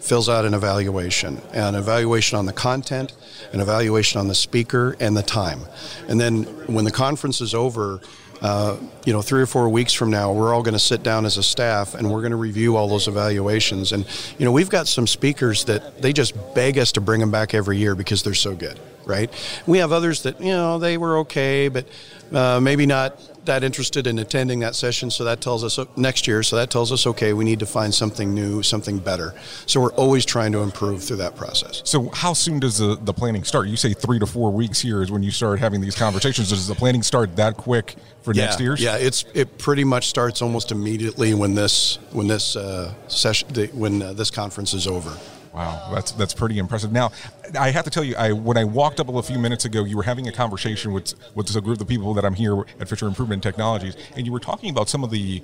fills 0.00 0.28
out 0.28 0.44
an 0.44 0.54
evaluation 0.54 1.40
an 1.52 1.74
evaluation 1.74 2.38
on 2.38 2.46
the 2.46 2.52
content, 2.52 3.12
an 3.52 3.60
evaluation 3.60 4.20
on 4.20 4.28
the 4.28 4.34
speaker, 4.34 4.96
and 4.98 5.16
the 5.16 5.22
time. 5.22 5.60
And 6.08 6.20
then 6.20 6.44
when 6.66 6.84
the 6.84 6.90
conference 6.90 7.40
is 7.40 7.54
over, 7.54 8.00
uh, 8.40 8.78
you 9.04 9.12
know, 9.12 9.20
three 9.20 9.42
or 9.42 9.46
four 9.46 9.68
weeks 9.68 9.92
from 9.92 10.10
now, 10.10 10.32
we're 10.32 10.54
all 10.54 10.62
going 10.62 10.74
to 10.74 10.78
sit 10.78 11.02
down 11.02 11.26
as 11.26 11.36
a 11.36 11.42
staff 11.42 11.94
and 11.94 12.10
we're 12.10 12.20
going 12.20 12.30
to 12.30 12.38
review 12.38 12.76
all 12.76 12.88
those 12.88 13.06
evaluations. 13.06 13.92
And, 13.92 14.06
you 14.38 14.46
know, 14.46 14.52
we've 14.52 14.70
got 14.70 14.88
some 14.88 15.06
speakers 15.06 15.64
that 15.66 16.00
they 16.00 16.12
just 16.12 16.34
beg 16.54 16.78
us 16.78 16.92
to 16.92 17.02
bring 17.02 17.20
them 17.20 17.30
back 17.30 17.52
every 17.52 17.76
year 17.76 17.94
because 17.94 18.22
they're 18.22 18.32
so 18.32 18.54
good, 18.54 18.80
right? 19.04 19.30
We 19.66 19.78
have 19.78 19.92
others 19.92 20.22
that, 20.22 20.40
you 20.40 20.52
know, 20.52 20.78
they 20.78 20.96
were 20.96 21.18
okay, 21.18 21.68
but 21.68 21.86
uh, 22.32 22.60
maybe 22.60 22.86
not 22.86 23.20
that 23.44 23.64
interested 23.64 24.06
in 24.06 24.18
attending 24.18 24.60
that 24.60 24.74
session. 24.74 25.10
So 25.10 25.24
that 25.24 25.40
tells 25.40 25.64
us 25.64 25.78
next 25.96 26.26
year. 26.26 26.42
So 26.42 26.56
that 26.56 26.70
tells 26.70 26.92
us, 26.92 27.06
okay, 27.06 27.32
we 27.32 27.44
need 27.44 27.58
to 27.60 27.66
find 27.66 27.94
something 27.94 28.34
new, 28.34 28.62
something 28.62 28.98
better. 28.98 29.34
So 29.66 29.80
we're 29.80 29.92
always 29.92 30.24
trying 30.24 30.52
to 30.52 30.58
improve 30.58 31.02
through 31.02 31.18
that 31.18 31.36
process. 31.36 31.82
So 31.84 32.10
how 32.10 32.32
soon 32.32 32.60
does 32.60 32.78
the, 32.78 32.96
the 33.00 33.12
planning 33.12 33.44
start? 33.44 33.68
You 33.68 33.76
say 33.76 33.92
three 33.92 34.18
to 34.18 34.26
four 34.26 34.50
weeks 34.50 34.80
here 34.80 35.02
is 35.02 35.10
when 35.10 35.22
you 35.22 35.30
start 35.30 35.58
having 35.58 35.80
these 35.80 35.96
conversations. 35.96 36.50
Does 36.50 36.66
the 36.66 36.74
planning 36.74 37.02
start 37.02 37.36
that 37.36 37.56
quick 37.56 37.96
for 38.22 38.34
yeah, 38.34 38.44
next 38.44 38.60
year? 38.60 38.76
Yeah, 38.78 38.96
it's 38.96 39.24
it 39.34 39.58
pretty 39.58 39.84
much 39.84 40.08
starts 40.08 40.42
almost 40.42 40.72
immediately 40.72 41.34
when 41.34 41.54
this 41.54 41.98
when 42.12 42.26
this 42.26 42.56
uh, 42.56 42.92
session 43.08 43.48
the, 43.52 43.66
when 43.68 44.02
uh, 44.02 44.12
this 44.12 44.30
conference 44.30 44.74
is 44.74 44.86
over. 44.86 45.16
Wow, 45.52 45.90
that's 45.92 46.12
that's 46.12 46.32
pretty 46.32 46.58
impressive. 46.58 46.92
Now, 46.92 47.10
I 47.58 47.70
have 47.70 47.84
to 47.84 47.90
tell 47.90 48.04
you, 48.04 48.14
I 48.16 48.32
when 48.32 48.56
I 48.56 48.64
walked 48.64 49.00
up 49.00 49.08
a 49.08 49.22
few 49.22 49.38
minutes 49.38 49.64
ago, 49.64 49.84
you 49.84 49.96
were 49.96 50.04
having 50.04 50.28
a 50.28 50.32
conversation 50.32 50.92
with 50.92 51.14
with 51.34 51.54
a 51.56 51.60
group 51.60 51.80
of 51.80 51.88
people 51.88 52.14
that 52.14 52.24
I'm 52.24 52.34
here 52.34 52.60
at 52.78 52.88
Fisher 52.88 53.06
Improvement 53.08 53.42
Technologies, 53.42 53.96
and 54.16 54.26
you 54.26 54.32
were 54.32 54.40
talking 54.40 54.70
about 54.70 54.88
some 54.88 55.02
of 55.02 55.10
the 55.10 55.42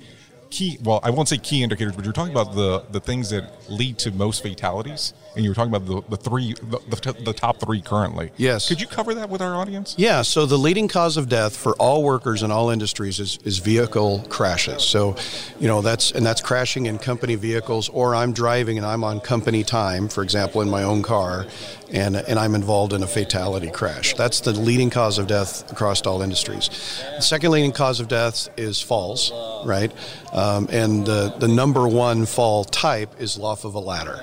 key 0.49 0.77
well 0.83 0.99
i 1.03 1.09
won't 1.09 1.27
say 1.27 1.37
key 1.37 1.63
indicators 1.63 1.95
but 1.95 2.05
you're 2.05 2.13
talking 2.13 2.31
about 2.31 2.55
the 2.55 2.83
the 2.91 2.99
things 2.99 3.29
that 3.29 3.51
lead 3.69 3.97
to 3.97 4.11
most 4.11 4.41
fatalities 4.41 5.13
and 5.37 5.43
you 5.45 5.51
were 5.51 5.55
talking 5.55 5.73
about 5.73 5.85
the, 5.85 6.01
the 6.09 6.17
three 6.17 6.53
the, 6.53 6.79
the, 6.89 7.15
the 7.23 7.33
top 7.33 7.59
three 7.59 7.79
currently 7.81 8.31
Yes. 8.35 8.67
could 8.67 8.81
you 8.81 8.87
cover 8.87 9.13
that 9.13 9.29
with 9.29 9.41
our 9.41 9.55
audience 9.55 9.95
Yeah, 9.97 10.23
so 10.23 10.45
the 10.45 10.57
leading 10.57 10.87
cause 10.89 11.15
of 11.15 11.29
death 11.29 11.55
for 11.55 11.73
all 11.75 12.03
workers 12.03 12.43
in 12.43 12.51
all 12.51 12.69
industries 12.71 13.19
is, 13.19 13.37
is 13.45 13.59
vehicle 13.59 14.25
crashes. 14.29 14.83
So, 14.83 15.15
you 15.59 15.67
know, 15.67 15.81
that's 15.81 16.11
and 16.11 16.25
that's 16.25 16.41
crashing 16.41 16.87
in 16.87 16.97
company 16.97 17.35
vehicles 17.35 17.87
or 17.89 18.15
I'm 18.15 18.33
driving 18.33 18.77
and 18.77 18.85
I'm 18.85 19.03
on 19.03 19.19
company 19.19 19.63
time, 19.63 20.09
for 20.09 20.23
example, 20.23 20.61
in 20.61 20.69
my 20.69 20.83
own 20.83 21.03
car, 21.03 21.45
and 21.91 22.15
and 22.17 22.39
I'm 22.39 22.55
involved 22.55 22.93
in 22.93 23.03
a 23.03 23.07
fatality 23.07 23.69
crash. 23.69 24.13
That's 24.15 24.39
the 24.41 24.51
leading 24.53 24.89
cause 24.89 25.19
of 25.19 25.27
death 25.27 25.71
across 25.71 26.01
all 26.05 26.21
industries. 26.21 26.69
The 27.15 27.21
second 27.21 27.51
leading 27.51 27.71
cause 27.71 27.99
of 27.99 28.07
death 28.07 28.49
is 28.57 28.81
falls, 28.81 29.31
right? 29.65 29.91
Um, 30.33 30.67
and 30.71 31.05
the, 31.05 31.33
the 31.37 31.47
number 31.47 31.87
one 31.87 32.25
fall 32.25 32.63
type 32.63 33.19
is 33.19 33.39
off 33.39 33.63
of 33.65 33.75
a 33.75 33.79
ladder. 33.79 34.19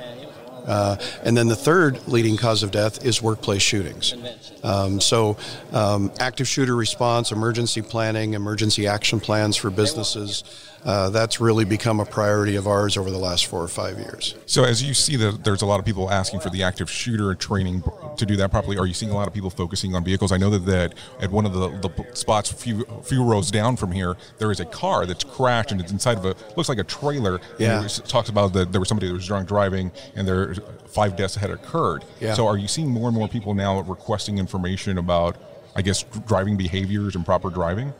Uh, 0.66 0.97
and 1.23 1.37
then 1.37 1.49
the 1.49 1.56
third 1.56 2.09
leading 2.09 2.37
cause 2.37 2.62
of 2.62 2.71
death 2.71 3.04
is 3.04 3.21
workplace 3.21 3.62
shootings. 3.62 4.14
Um, 4.62 5.00
so, 5.00 5.37
um, 5.73 6.11
active 6.18 6.49
shooter 6.49 6.75
response, 6.75 7.33
emergency 7.33 7.83
planning, 7.83 8.35
emergency 8.35 8.87
action 8.87 9.21
plans 9.21 9.56
for 9.56 9.71
businesses. 9.71 10.42
Uh, 10.84 11.08
that's 11.10 11.40
really 11.40 11.64
become 11.64 11.98
a 11.98 12.04
priority 12.04 12.56
of 12.56 12.66
ours 12.66 12.96
over 12.98 13.10
the 13.10 13.18
last 13.18 13.46
four 13.46 13.62
or 13.62 13.68
five 13.68 13.98
years. 13.98 14.34
so 14.44 14.64
as 14.64 14.82
you 14.82 14.92
see 14.92 15.16
that 15.16 15.42
there's 15.42 15.62
a 15.62 15.66
lot 15.66 15.80
of 15.80 15.86
people 15.86 16.10
asking 16.10 16.38
for 16.40 16.50
the 16.50 16.62
active 16.62 16.90
shooter 16.90 17.34
training 17.34 17.82
to 18.18 18.26
do 18.26 18.36
that 18.36 18.50
properly 18.50 18.76
are 18.76 18.86
you 18.86 18.92
seeing 18.92 19.10
a 19.10 19.14
lot 19.14 19.26
of 19.26 19.32
people 19.32 19.48
focusing 19.48 19.94
on 19.94 20.04
vehicles 20.04 20.30
i 20.30 20.36
know 20.36 20.50
that, 20.50 20.66
that 20.66 20.94
at 21.20 21.30
one 21.30 21.47
of 21.47 21.54
the, 21.54 21.68
the 21.88 22.06
spots 22.14 22.50
a 22.50 22.54
few, 22.54 22.84
few 23.02 23.25
rows 23.25 23.50
down 23.50 23.76
from 23.76 23.90
here 23.92 24.14
there 24.38 24.50
is 24.52 24.60
a 24.60 24.64
car 24.66 25.06
that's 25.06 25.25
crashed 25.25 25.73
and 25.73 25.80
it's 25.80 25.90
inside 25.90 26.18
of 26.18 26.25
a 26.26 26.34
looks 26.56 26.68
like 26.68 26.78
a 26.78 26.84
trailer 26.84 27.36
and 27.36 27.42
Yeah. 27.58 27.84
it 27.84 28.02
talks 28.06 28.28
about 28.28 28.52
that 28.52 28.70
there 28.70 28.80
was 28.80 28.88
somebody 28.88 29.08
that 29.08 29.14
was 29.14 29.26
drunk 29.26 29.49
driving 29.49 29.90
and 30.14 30.28
there 30.28 30.54
five 30.86 31.16
deaths 31.16 31.34
had 31.34 31.50
occurred 31.50 32.04
Yeah. 32.20 32.34
so 32.34 32.47
are 32.47 32.58
you 32.58 32.68
seeing 32.68 32.88
more 32.90 33.08
and 33.08 33.16
more 33.16 33.28
people 33.28 33.54
now 33.54 33.80
requesting 33.80 34.36
information 34.38 34.99
about 34.99 35.36
i 35.75 35.80
guess 35.82 36.02
driving 36.26 36.56
behaviors 36.58 37.14
and 37.16 37.25
proper 37.25 37.49
driving 37.49 37.92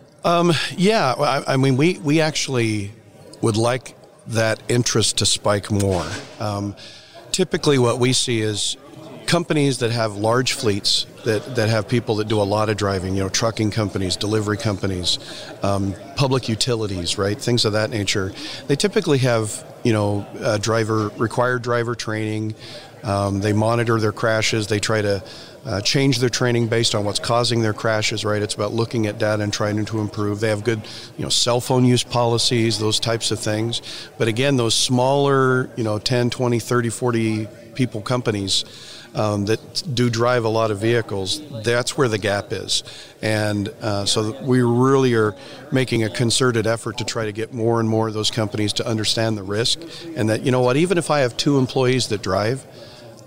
Yeah, 0.77 1.15
I, 1.19 1.55
I 1.55 1.57
mean, 1.57 1.77
we, 1.77 1.99
we 1.99 2.21
actually 2.21 2.93
would 3.43 3.57
like 3.57 3.95
that 4.29 4.63
interest 4.69 5.19
to 5.19 5.27
spike 5.27 5.71
more. 5.71 6.07
Um, 6.41 6.75
typically, 7.31 7.79
what 7.79 7.99
we 7.99 8.15
see 8.15 8.41
is 8.41 8.77
companies 9.27 9.79
that 9.79 9.91
have 9.91 10.17
large 10.17 10.53
fleets 10.53 11.07
that, 11.25 11.57
that 11.57 11.69
have 11.69 11.89
people 11.89 12.17
that 12.17 12.29
do 12.29 12.41
a 12.41 12.45
lot 12.45 12.69
of 12.69 12.77
driving, 12.77 13.15
you 13.15 13.23
know, 13.23 13.29
trucking 13.29 13.71
companies, 13.71 14.17
delivery 14.17 14.57
companies, 14.57 15.19
um, 15.63 15.95
public 16.17 16.49
utilities, 16.49 17.19
right? 17.19 17.39
Things 17.39 17.65
of 17.65 17.73
that 17.73 17.91
nature. 17.91 18.33
They 18.67 18.77
typically 18.77 19.19
have, 19.19 19.65
you 19.83 19.93
know, 19.93 20.27
uh, 20.41 20.59
driver 20.59 21.09
required 21.17 21.63
driver 21.63 21.95
training. 21.95 22.55
Um, 23.03 23.41
they 23.41 23.53
monitor 23.53 24.01
their 24.01 24.13
crashes. 24.13 24.67
They 24.69 24.81
try 24.81 25.03
to 25.03 25.23
uh, 25.67 25.81
change 25.81 26.19
their 26.19 26.29
training 26.29 26.69
based 26.69 26.95
on 26.95 27.05
what's 27.05 27.19
causing 27.19 27.63
their 27.63 27.73
crashes, 27.73 28.25
right? 28.25 28.43
It's 28.43 28.55
about 28.55 28.73
looking 28.73 29.07
at 29.07 29.19
data 29.19 29.43
and 29.43 29.53
trying 29.53 29.85
to 29.85 30.01
improve. 30.01 30.41
They 30.41 30.49
have 30.49 30.65
good, 30.65 30.83
you 31.17 31.23
know, 31.23 31.31
cell 31.31 31.61
phone 31.61 31.85
use 31.85 32.05
policies, 32.05 32.79
those 32.79 33.01
types 33.01 33.31
of 33.31 33.39
things. 33.39 33.81
But 34.19 34.29
again, 34.29 34.57
those 34.57 34.75
smaller, 34.75 35.71
you 35.77 35.85
know, 35.85 35.99
10, 35.99 36.31
20, 36.31 36.59
30, 36.59 36.91
40 36.91 37.49
people 37.75 38.01
companies 38.03 38.65
um, 39.15 39.47
that 39.47 39.83
do 39.95 40.11
drive 40.11 40.45
a 40.45 40.49
lot 40.49 40.71
of 40.71 40.79
vehicles, 40.79 41.41
that's 41.63 41.97
where 41.97 42.09
the 42.09 42.19
gap 42.19 42.53
is. 42.53 42.83
And 43.23 43.69
uh, 43.81 44.05
so 44.05 44.41
we 44.43 44.63
really 44.63 45.15
are 45.15 45.35
making 45.73 46.03
a 46.03 46.11
concerted 46.11 46.67
effort 46.67 46.99
to 46.99 47.05
try 47.05 47.25
to 47.25 47.33
get 47.33 47.53
more 47.53 47.81
and 47.81 47.89
more 47.89 48.09
of 48.09 48.15
those 48.15 48.31
companies 48.31 48.73
to 48.75 48.87
understand 48.87 49.39
the 49.39 49.43
risk 49.43 49.81
and 50.17 50.29
that, 50.29 50.43
you 50.43 50.51
know 50.51 50.61
what, 50.61 50.77
even 50.77 50.99
if 50.99 51.11
I 51.11 51.21
have 51.21 51.37
two 51.37 51.59
employees 51.59 52.09
that 52.09 52.23
drive, 52.23 52.67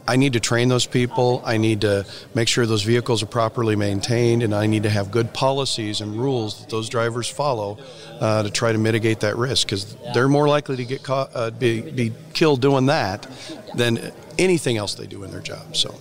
I 0.08 0.16
need 0.16 0.34
to 0.34 0.40
train 0.40 0.70
those 0.70 0.86
people. 0.86 1.42
I 1.46 1.58
need 1.58 1.82
to 1.82 2.06
make 2.34 2.48
sure 2.48 2.66
those 2.66 2.84
vehicles 2.84 3.22
are 3.22 3.28
properly 3.28 3.76
maintained, 3.76 4.42
and 4.42 4.56
I 4.56 4.66
need 4.66 4.84
to 4.84 4.90
have 4.90 5.12
good 5.12 5.34
policies 5.34 6.00
and 6.02 6.16
rules 6.16 6.62
that 6.62 6.70
those 6.70 6.88
drivers 6.88 7.28
follow 7.28 7.78
uh, 8.20 8.44
to 8.44 8.50
try 8.50 8.72
to 8.72 8.78
mitigate 8.78 9.20
that 9.20 9.36
risk 9.36 9.68
because 9.68 9.96
they're 10.14 10.30
more 10.30 10.48
likely 10.48 10.78
to 10.78 10.86
get 10.86 11.04
caught, 11.04 11.32
uh, 11.36 11.52
be, 11.52 11.82
be 11.82 12.14
killed 12.34 12.62
doing 12.62 12.86
that 12.86 13.28
than 13.76 14.12
anything 14.38 14.78
else 14.78 14.96
they 14.96 15.08
do 15.08 15.24
in 15.24 15.32
their 15.32 15.42
job. 15.42 15.76
So. 15.76 15.94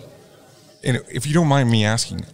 And 0.84 1.02
if 1.10 1.26
you 1.26 1.34
don't 1.34 1.48
mind 1.48 1.68
me 1.68 1.84
asking, 1.84 2.26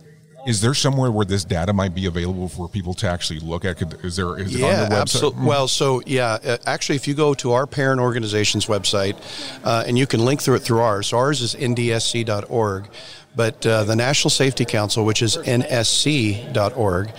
is 0.46 0.60
there 0.60 0.74
somewhere 0.74 1.10
where 1.10 1.24
this 1.24 1.44
data 1.44 1.72
might 1.72 1.94
be 1.94 2.06
available 2.06 2.48
for 2.48 2.68
people 2.68 2.94
to 2.94 3.08
actually 3.08 3.40
look 3.40 3.64
at? 3.64 3.76
Could, 3.76 4.04
is 4.04 4.16
there 4.16 4.38
is 4.38 4.54
it 4.54 4.60
yeah, 4.60 4.88
website? 4.88 5.00
absolutely. 5.00 5.46
Well, 5.46 5.68
so 5.68 6.02
yeah, 6.06 6.38
uh, 6.44 6.58
actually, 6.66 6.96
if 6.96 7.06
you 7.06 7.14
go 7.14 7.34
to 7.34 7.52
our 7.52 7.66
parent 7.66 8.00
organization's 8.00 8.66
website, 8.66 9.16
uh, 9.64 9.84
and 9.86 9.98
you 9.98 10.06
can 10.06 10.24
link 10.24 10.42
through 10.42 10.56
it 10.56 10.62
through 10.62 10.80
ours. 10.80 11.08
So 11.08 11.18
ours 11.18 11.40
is 11.40 11.54
ndsc.org, 11.54 12.88
but 13.34 13.64
uh, 13.66 13.84
the 13.84 13.96
National 13.96 14.30
Safety 14.30 14.64
Council, 14.64 15.04
which 15.04 15.22
is 15.22 15.36
nsc.org, 15.36 17.10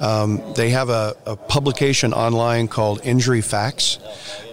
um, 0.00 0.42
they 0.54 0.70
have 0.70 0.88
a, 0.88 1.14
a 1.26 1.36
publication 1.36 2.12
online 2.12 2.68
called 2.68 3.00
Injury 3.04 3.40
Facts, 3.40 3.98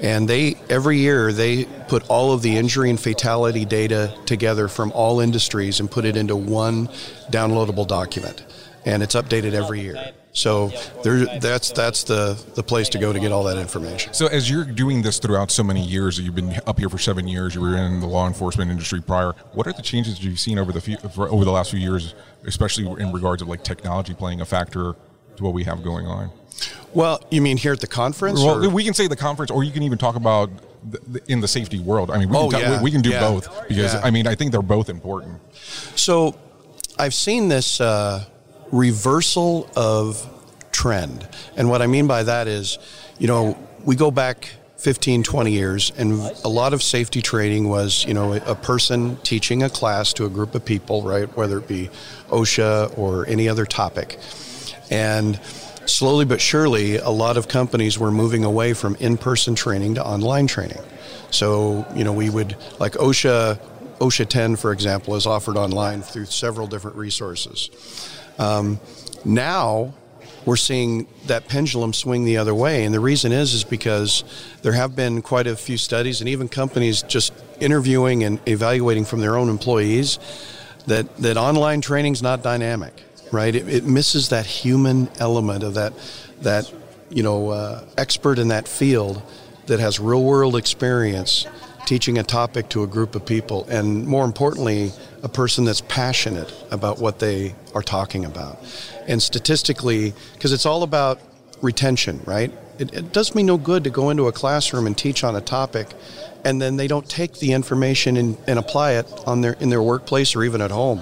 and 0.01 0.29
they 0.29 0.55
every 0.69 0.97
year 0.97 1.33
they 1.33 1.65
put 1.87 2.07
all 2.09 2.31
of 2.33 2.41
the 2.41 2.55
injury 2.55 2.89
and 2.89 2.99
fatality 2.99 3.65
data 3.65 4.15
together 4.25 4.67
from 4.67 4.91
all 4.91 5.19
industries 5.19 5.79
and 5.79 5.89
put 5.89 6.05
it 6.05 6.15
into 6.15 6.35
one 6.35 6.87
downloadable 7.31 7.87
document, 7.87 8.43
and 8.85 9.01
it's 9.01 9.15
updated 9.15 9.53
every 9.53 9.81
year. 9.81 10.13
So 10.31 10.71
there, 11.03 11.25
that's 11.39 11.71
that's 11.71 12.03
the 12.03 12.39
the 12.55 12.61
place 12.63 12.87
to 12.89 12.99
go 12.99 13.11
to 13.11 13.19
get 13.19 13.31
all 13.31 13.43
that 13.45 13.57
information. 13.57 14.13
So, 14.13 14.27
as 14.27 14.49
you're 14.49 14.63
doing 14.63 15.01
this 15.01 15.17
throughout 15.17 15.49
so 15.49 15.63
many 15.63 15.83
years, 15.83 16.19
you've 16.19 16.35
been 16.35 16.59
up 16.67 16.77
here 16.79 16.87
for 16.89 16.99
seven 16.99 17.27
years. 17.27 17.55
You 17.55 17.61
were 17.61 17.75
in 17.75 17.99
the 17.99 18.05
law 18.07 18.27
enforcement 18.27 18.69
industry 18.69 19.01
prior. 19.01 19.33
What 19.53 19.65
are 19.67 19.73
the 19.73 19.81
changes 19.81 20.23
you've 20.23 20.39
seen 20.39 20.59
over 20.59 20.71
the 20.71 20.81
few, 20.81 20.97
over 21.17 21.43
the 21.43 21.51
last 21.51 21.71
few 21.71 21.79
years, 21.79 22.13
especially 22.45 22.85
in 23.01 23.11
regards 23.11 23.41
of 23.41 23.47
like 23.47 23.63
technology 23.63 24.13
playing 24.13 24.41
a 24.41 24.45
factor 24.45 24.95
to 25.37 25.43
what 25.43 25.53
we 25.53 25.63
have 25.63 25.83
going 25.83 26.05
on? 26.05 26.29
Well, 26.93 27.23
you 27.31 27.41
mean 27.41 27.57
here 27.57 27.73
at 27.73 27.79
the 27.79 27.87
conference? 27.87 28.39
Well, 28.39 28.63
or- 28.65 28.69
we 28.69 28.83
can 28.83 28.93
say 28.93 29.07
the 29.07 29.15
conference, 29.15 29.49
or 29.51 29.63
you 29.63 29.71
can 29.71 29.81
even 29.83 29.97
talk 29.97 30.15
about 30.15 30.49
the, 30.89 30.99
the, 31.07 31.21
in 31.31 31.41
the 31.41 31.47
safety 31.47 31.79
world. 31.79 32.11
I 32.11 32.17
mean, 32.19 32.29
we 32.29 32.37
Oh, 32.37 32.41
can, 32.49 32.51
talk- 32.51 32.61
yeah, 32.61 32.77
we, 32.77 32.83
we 32.85 32.91
can 32.91 33.01
do 33.01 33.09
yeah, 33.09 33.19
both 33.21 33.67
because 33.67 33.93
yeah. 33.95 34.01
I 34.03 34.11
mean, 34.11 34.27
I 34.27 34.35
think 34.35 34.51
they're 34.51 34.61
both 34.61 34.89
important. 34.89 35.39
So, 35.95 36.35
I've 36.97 37.13
seen 37.13 37.47
this 37.47 37.79
uh, 37.81 38.25
reversal 38.71 39.69
of 39.75 40.27
trend. 40.71 41.27
And 41.55 41.69
what 41.69 41.81
I 41.81 41.87
mean 41.87 42.07
by 42.07 42.23
that 42.23 42.47
is, 42.47 42.77
you 43.17 43.27
know, 43.27 43.57
we 43.83 43.95
go 43.95 44.11
back 44.11 44.49
15, 44.77 45.23
20 45.23 45.51
years, 45.51 45.91
and 45.97 46.13
a 46.45 46.47
lot 46.47 46.73
of 46.73 46.81
safety 46.81 47.21
training 47.21 47.67
was, 47.67 48.05
you 48.05 48.13
know, 48.13 48.33
a 48.33 48.55
person 48.55 49.17
teaching 49.17 49.61
a 49.63 49.69
class 49.69 50.13
to 50.13 50.25
a 50.25 50.29
group 50.29 50.55
of 50.55 50.63
people, 50.63 51.01
right, 51.03 51.35
whether 51.35 51.57
it 51.57 51.67
be 51.67 51.89
OSHA 52.29 52.97
or 52.97 53.27
any 53.27 53.49
other 53.49 53.65
topic. 53.65 54.17
And 54.89 55.37
slowly 55.85 56.23
but 56.23 56.39
surely, 56.39 56.95
a 56.95 57.09
lot 57.09 57.35
of 57.35 57.49
companies 57.49 57.99
were 57.99 58.11
moving 58.11 58.45
away 58.45 58.73
from 58.73 58.95
in 58.95 59.17
person 59.17 59.53
training 59.53 59.95
to 59.95 60.05
online 60.05 60.47
training. 60.47 60.81
So, 61.29 61.85
you 61.93 62.05
know, 62.05 62.13
we 62.13 62.29
would, 62.29 62.55
like 62.79 62.93
OSHA, 62.93 63.59
OSHA 63.97 64.29
10, 64.29 64.55
for 64.55 64.71
example, 64.71 65.15
is 65.15 65.25
offered 65.25 65.57
online 65.57 66.01
through 66.01 66.25
several 66.25 66.67
different 66.67 66.95
resources. 66.95 67.69
Um, 68.39 68.79
now, 69.23 69.93
we're 70.45 70.55
seeing 70.55 71.05
that 71.27 71.47
pendulum 71.47 71.93
swing 71.93 72.23
the 72.25 72.37
other 72.37 72.55
way. 72.55 72.85
And 72.85 72.93
the 72.93 72.99
reason 72.99 73.31
is 73.31 73.53
is 73.53 73.63
because 73.63 74.23
there 74.63 74.73
have 74.73 74.95
been 74.95 75.21
quite 75.21 75.45
a 75.45 75.55
few 75.55 75.77
studies 75.77 76.21
and 76.21 76.29
even 76.29 76.47
companies 76.47 77.03
just 77.03 77.33
interviewing 77.59 78.23
and 78.23 78.39
evaluating 78.47 79.05
from 79.05 79.19
their 79.19 79.37
own 79.37 79.49
employees 79.49 80.17
that, 80.87 81.17
that 81.17 81.37
online 81.37 81.81
training 81.81 82.13
is 82.13 82.23
not 82.23 82.41
dynamic, 82.41 82.93
right? 83.31 83.53
It, 83.53 83.67
it, 83.67 83.83
misses 83.85 84.29
that 84.29 84.45
human 84.45 85.09
element 85.19 85.63
of 85.63 85.75
that, 85.75 85.93
that 86.41 86.71
you 87.09 87.21
know, 87.21 87.49
uh, 87.49 87.85
expert 87.97 88.39
in 88.39 88.47
that 88.47 88.67
field 88.67 89.21
that 89.67 89.79
has 89.79 89.99
real 89.99 90.23
world 90.23 90.55
experience 90.55 91.45
teaching 91.85 92.17
a 92.17 92.23
topic 92.23 92.69
to 92.69 92.83
a 92.83 92.87
group 92.87 93.15
of 93.15 93.25
people, 93.25 93.65
and 93.69 94.05
more 94.05 94.25
importantly, 94.25 94.91
a 95.23 95.29
person 95.29 95.65
that's 95.65 95.81
passionate 95.81 96.53
about 96.71 96.99
what 96.99 97.19
they 97.19 97.55
are 97.75 97.81
talking 97.81 98.25
about. 98.25 98.59
And 99.07 99.21
statistically, 99.21 100.13
because 100.33 100.53
it's 100.53 100.65
all 100.65 100.83
about 100.83 101.19
retention, 101.61 102.21
right? 102.25 102.51
It, 102.77 102.93
it, 102.93 103.11
does 103.11 103.35
me 103.35 103.43
no 103.43 103.57
good 103.57 103.83
to 103.83 103.89
go 103.89 104.09
into 104.09 104.27
a 104.27 104.31
classroom 104.31 104.87
and 104.87 104.97
teach 104.97 105.23
on 105.23 105.35
a 105.35 105.41
topic 105.41 105.87
and 106.45 106.61
then 106.61 106.77
they 106.77 106.87
don't 106.87 107.07
take 107.09 107.33
the 107.39 107.51
information 107.51 108.15
and, 108.17 108.37
and 108.47 108.57
apply 108.57 108.93
it 108.93 109.05
on 109.27 109.41
their 109.41 109.53
in 109.53 109.69
their 109.69 109.81
workplace 109.81 110.35
or 110.35 110.43
even 110.43 110.61
at 110.61 110.71
home. 110.71 111.01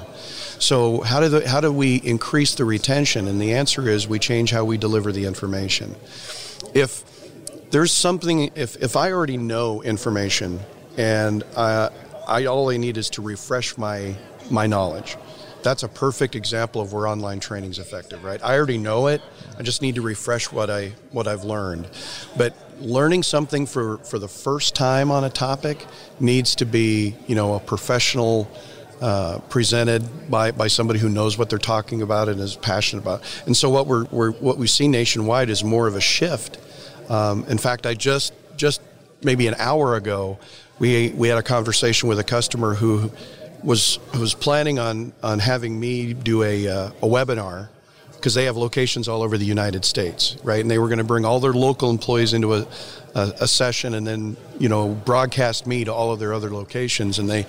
So 0.60 1.02
how 1.02 1.20
do 1.20 1.30
the, 1.30 1.48
how 1.48 1.62
do 1.62 1.72
we 1.72 1.98
increase 1.98 2.56
the 2.56 2.66
retention? 2.66 3.28
And 3.28 3.40
the 3.40 3.54
answer 3.54 3.88
is 3.88 4.08
we 4.08 4.18
change 4.18 4.50
how 4.50 4.66
we 4.66 4.78
deliver 4.78 5.12
the 5.12 5.26
information. 5.26 5.96
If 6.74 7.04
there's 7.70 7.92
something 7.92 8.52
if, 8.56 8.76
if 8.78 8.96
I 8.96 9.12
already 9.12 9.38
know 9.38 9.84
information 9.84 10.60
and 10.98 11.44
uh, 11.56 11.90
I 12.28 12.46
all 12.46 12.70
I 12.70 12.78
need 12.78 12.98
is 12.98 13.10
to 13.12 13.22
refresh 13.22 13.78
my 13.78 14.16
my 14.50 14.68
knowledge 14.68 15.18
that's 15.64 15.84
a 15.84 15.90
perfect 15.90 16.36
example 16.36 16.82
of 16.82 16.94
where 16.94 17.08
online 17.08 17.40
training 17.40 17.72
is 17.72 17.80
effective, 17.80 18.24
right? 18.24 18.40
I 18.44 18.56
already 18.56 18.78
know 18.78 19.08
it. 19.08 19.22
I 19.58 19.64
just 19.64 19.82
need 19.82 19.96
to 19.96 20.02
refresh 20.02 20.52
what 20.52 20.70
I 20.70 20.94
what 21.12 21.28
I've 21.28 21.44
learned. 21.44 21.90
But 22.38 22.56
learning 22.80 23.24
something 23.24 23.66
for 23.66 23.98
for 24.00 24.20
the 24.20 24.28
first 24.28 24.76
time 24.76 25.12
on 25.12 25.24
a 25.24 25.30
topic 25.30 25.86
needs 26.20 26.56
to 26.56 26.66
be, 26.66 27.16
you 27.28 27.36
know, 27.36 27.56
a 27.56 27.60
professional 27.60 28.50
uh, 29.02 29.40
presented 29.50 30.30
by, 30.30 30.52
by 30.52 30.68
somebody 30.68 31.00
who 31.00 31.10
knows 31.10 31.38
what 31.38 31.50
they're 31.50 31.60
talking 31.60 32.02
about 32.02 32.30
and 32.30 32.40
is 32.40 32.56
passionate 32.56 33.02
about. 33.04 33.22
And 33.46 33.56
so 33.56 33.70
what 33.70 33.86
we're, 33.86 34.06
we're 34.06 34.32
what 34.32 34.58
we 34.58 34.68
see 34.68 34.88
nationwide 34.88 35.50
is 35.50 35.64
more 35.64 35.88
of 35.88 35.96
a 35.96 36.02
shift. 36.02 36.58
Um, 37.10 37.46
in 37.48 37.58
fact, 37.58 37.86
I 37.86 37.94
just 37.94 38.34
just 38.56 38.82
maybe 39.24 39.48
an 39.48 39.56
hour 39.58 39.96
ago, 39.96 40.40
we 40.80 41.10
we 41.10 41.28
had 41.28 41.38
a 41.38 41.44
conversation 41.44 42.10
with 42.10 42.20
a 42.20 42.24
customer 42.24 42.76
who 42.76 43.12
was 43.64 44.00
was 44.18 44.34
planning 44.34 44.80
on 44.80 45.14
on 45.24 45.40
having 45.40 45.80
me 45.80 46.14
do 46.14 46.44
a 46.44 46.68
uh, 46.68 46.88
a 46.88 47.08
webinar 47.08 47.70
because 48.14 48.34
they 48.34 48.46
have 48.46 48.58
locations 48.58 49.08
all 49.08 49.22
over 49.22 49.38
the 49.38 49.46
United 49.46 49.86
States, 49.86 50.38
right? 50.44 50.60
And 50.60 50.70
they 50.70 50.80
were 50.80 50.88
going 50.88 50.98
to 50.98 51.04
bring 51.04 51.24
all 51.24 51.40
their 51.40 51.54
local 51.54 51.92
employees 51.92 52.34
into 52.34 52.56
a, 52.56 52.68
a, 53.14 53.34
a 53.42 53.48
session 53.48 53.94
and 53.94 54.06
then 54.06 54.38
you 54.60 54.70
know 54.70 54.90
broadcast 54.90 55.68
me 55.68 55.84
to 55.86 55.94
all 55.94 56.12
of 56.12 56.20
their 56.20 56.34
other 56.34 56.50
locations. 56.50 57.20
And 57.20 57.30
they 57.30 57.46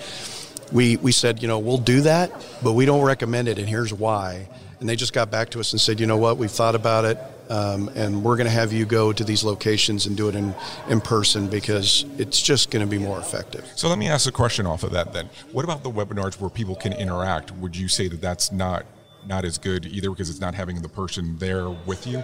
we 0.72 0.96
we 0.96 1.12
said 1.12 1.42
you 1.42 1.48
know 1.48 1.58
we'll 1.58 1.78
do 1.78 2.02
that, 2.02 2.30
but 2.62 2.72
we 2.72 2.86
don't 2.86 3.02
recommend 3.02 3.48
it, 3.48 3.58
and 3.58 3.68
here's 3.68 3.92
why. 3.92 4.48
And 4.80 4.88
they 4.88 4.96
just 4.96 5.12
got 5.12 5.30
back 5.30 5.50
to 5.50 5.60
us 5.60 5.72
and 5.72 5.80
said, 5.80 5.98
you 5.98 6.06
know 6.06 6.18
what, 6.18 6.36
we've 6.36 6.50
thought 6.50 6.76
about 6.76 7.04
it. 7.04 7.18
Um, 7.48 7.88
and 7.94 8.22
we're 8.22 8.36
going 8.36 8.46
to 8.46 8.52
have 8.52 8.72
you 8.72 8.84
go 8.84 9.12
to 9.12 9.24
these 9.24 9.42
locations 9.44 10.06
and 10.06 10.16
do 10.16 10.28
it 10.28 10.34
in, 10.34 10.54
in 10.88 11.00
person 11.00 11.48
because 11.48 12.04
it's 12.18 12.40
just 12.40 12.70
going 12.70 12.84
to 12.84 12.90
be 12.90 12.98
more 12.98 13.18
effective. 13.18 13.66
So 13.74 13.88
let 13.88 13.98
me 13.98 14.08
ask 14.08 14.28
a 14.28 14.32
question 14.32 14.66
off 14.66 14.82
of 14.82 14.92
that 14.92 15.12
then. 15.12 15.30
What 15.52 15.64
about 15.64 15.82
the 15.82 15.90
webinars 15.90 16.40
where 16.40 16.50
people 16.50 16.74
can 16.74 16.92
interact? 16.92 17.50
Would 17.52 17.76
you 17.76 17.88
say 17.88 18.08
that 18.08 18.20
that's 18.20 18.52
not 18.52 18.84
not 19.26 19.44
as 19.44 19.58
good 19.58 19.84
either 19.84 20.08
because 20.10 20.30
it's 20.30 20.40
not 20.40 20.54
having 20.54 20.80
the 20.80 20.88
person 20.88 21.36
there 21.38 21.68
with 21.68 22.06
you? 22.06 22.22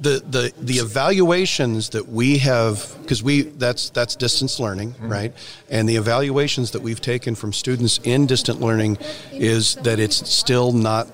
the 0.00 0.22
the 0.28 0.52
the 0.60 0.74
evaluations 0.74 1.90
that 1.90 2.08
we 2.08 2.38
have 2.38 2.96
because 3.02 3.22
we 3.22 3.42
that's 3.42 3.90
that's 3.90 4.16
distance 4.16 4.58
learning 4.58 4.92
mm-hmm. 4.92 5.08
right 5.08 5.32
and 5.70 5.88
the 5.88 5.96
evaluations 5.96 6.72
that 6.72 6.82
we've 6.82 7.00
taken 7.00 7.34
from 7.34 7.52
students 7.52 8.00
in 8.02 8.26
distant 8.26 8.60
learning 8.60 8.98
is 9.32 9.76
that 9.76 10.00
it's 10.00 10.28
still 10.28 10.72
not 10.72 11.06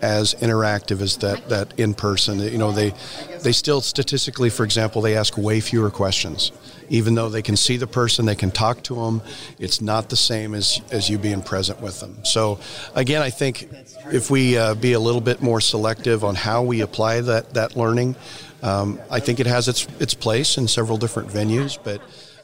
as 0.00 0.34
interactive 0.34 1.00
as 1.00 1.16
that, 1.18 1.48
that 1.48 1.78
in 1.78 1.94
person. 1.94 2.40
You 2.40 2.58
know, 2.58 2.72
they 2.72 2.94
they 3.42 3.52
still 3.52 3.80
statistically, 3.80 4.50
for 4.50 4.64
example, 4.64 5.02
they 5.02 5.16
ask 5.16 5.36
way 5.36 5.60
fewer 5.60 5.90
questions. 5.90 6.52
Even 6.90 7.14
though 7.14 7.28
they 7.28 7.42
can 7.42 7.56
see 7.56 7.76
the 7.76 7.86
person, 7.86 8.24
they 8.24 8.34
can 8.34 8.50
talk 8.50 8.82
to 8.84 8.94
them. 8.94 9.20
It's 9.58 9.80
not 9.80 10.08
the 10.08 10.16
same 10.16 10.54
as 10.54 10.80
as 10.90 11.10
you 11.10 11.18
being 11.18 11.42
present 11.42 11.80
with 11.80 12.00
them. 12.00 12.24
So, 12.24 12.58
again, 12.94 13.22
I 13.22 13.30
think 13.30 13.68
if 14.10 14.30
we 14.30 14.56
uh, 14.56 14.74
be 14.74 14.92
a 14.92 15.00
little 15.00 15.20
bit 15.20 15.42
more 15.42 15.60
selective 15.60 16.24
on 16.24 16.34
how 16.34 16.62
we 16.62 16.80
apply 16.80 17.20
that 17.22 17.54
that 17.54 17.76
learning, 17.76 18.16
um, 18.62 19.00
I 19.10 19.20
think 19.20 19.40
it 19.40 19.46
has 19.46 19.68
its 19.68 19.86
its 20.00 20.14
place 20.14 20.58
in 20.58 20.68
several 20.68 20.98
different 20.98 21.28
venues, 21.28 21.78
but. 21.82 22.00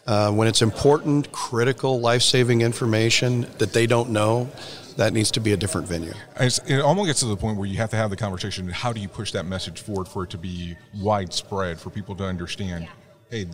Uh, 0.06 0.30
when 0.30 0.46
it's 0.46 0.60
important, 0.60 1.32
critical, 1.32 1.98
life 1.98 2.20
saving 2.20 2.60
information 2.60 3.46
that 3.56 3.72
they 3.72 3.86
don't 3.86 4.10
know, 4.10 4.50
that 4.96 5.12
needs 5.12 5.30
to 5.32 5.40
be 5.40 5.52
a 5.52 5.56
different 5.56 5.86
venue. 5.88 6.12
It's, 6.38 6.58
it 6.58 6.80
almost 6.80 7.06
gets 7.06 7.20
to 7.20 7.26
the 7.26 7.36
point 7.36 7.56
where 7.56 7.66
you 7.66 7.76
have 7.78 7.90
to 7.90 7.96
have 7.96 8.10
the 8.10 8.16
conversation. 8.16 8.68
How 8.68 8.92
do 8.92 9.00
you 9.00 9.08
push 9.08 9.32
that 9.32 9.44
message 9.46 9.80
forward 9.80 10.08
for 10.08 10.24
it 10.24 10.30
to 10.30 10.38
be 10.38 10.76
widespread 10.94 11.80
for 11.80 11.90
people 11.90 12.14
to 12.16 12.24
understand? 12.24 12.88
Hey, 13.30 13.46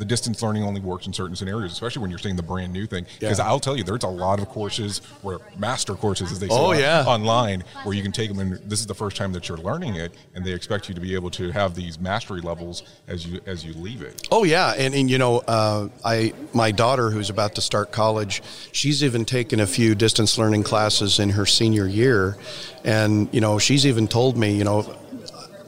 the 0.00 0.06
distance 0.06 0.42
learning 0.42 0.64
only 0.64 0.80
works 0.80 1.06
in 1.06 1.12
certain 1.12 1.36
scenarios, 1.36 1.72
especially 1.72 2.00
when 2.00 2.08
you're 2.08 2.18
seeing 2.18 2.34
the 2.34 2.42
brand 2.42 2.72
new 2.72 2.86
thing. 2.86 3.04
Because 3.18 3.38
yeah. 3.38 3.46
I'll 3.46 3.60
tell 3.60 3.76
you, 3.76 3.84
there's 3.84 4.02
a 4.02 4.08
lot 4.08 4.40
of 4.40 4.48
courses 4.48 5.02
where 5.20 5.40
master 5.58 5.94
courses, 5.94 6.32
as 6.32 6.40
they 6.40 6.48
say, 6.48 6.54
oh, 6.56 6.72
yeah. 6.72 7.04
online, 7.06 7.62
where 7.82 7.94
you 7.94 8.02
can 8.02 8.10
take 8.10 8.30
them 8.30 8.38
and 8.38 8.52
this 8.68 8.80
is 8.80 8.86
the 8.86 8.94
first 8.94 9.18
time 9.18 9.30
that 9.34 9.46
you're 9.46 9.58
learning 9.58 9.96
it, 9.96 10.14
and 10.34 10.42
they 10.42 10.52
expect 10.52 10.88
you 10.88 10.94
to 10.94 11.02
be 11.02 11.14
able 11.14 11.30
to 11.32 11.50
have 11.50 11.74
these 11.74 12.00
mastery 12.00 12.40
levels 12.40 12.82
as 13.08 13.26
you 13.26 13.40
as 13.44 13.62
you 13.62 13.74
leave 13.74 14.00
it. 14.00 14.26
Oh 14.32 14.42
yeah, 14.44 14.72
and, 14.72 14.94
and 14.94 15.10
you 15.10 15.18
know, 15.18 15.40
uh, 15.40 15.88
I 16.02 16.32
my 16.54 16.70
daughter 16.72 17.10
who's 17.10 17.28
about 17.28 17.54
to 17.56 17.60
start 17.60 17.92
college, 17.92 18.42
she's 18.72 19.04
even 19.04 19.26
taken 19.26 19.60
a 19.60 19.66
few 19.66 19.94
distance 19.94 20.38
learning 20.38 20.62
classes 20.62 21.18
in 21.18 21.28
her 21.28 21.44
senior 21.44 21.86
year, 21.86 22.38
and 22.84 23.28
you 23.32 23.42
know, 23.42 23.58
she's 23.58 23.84
even 23.84 24.08
told 24.08 24.38
me, 24.38 24.56
you 24.56 24.64
know, 24.64 24.80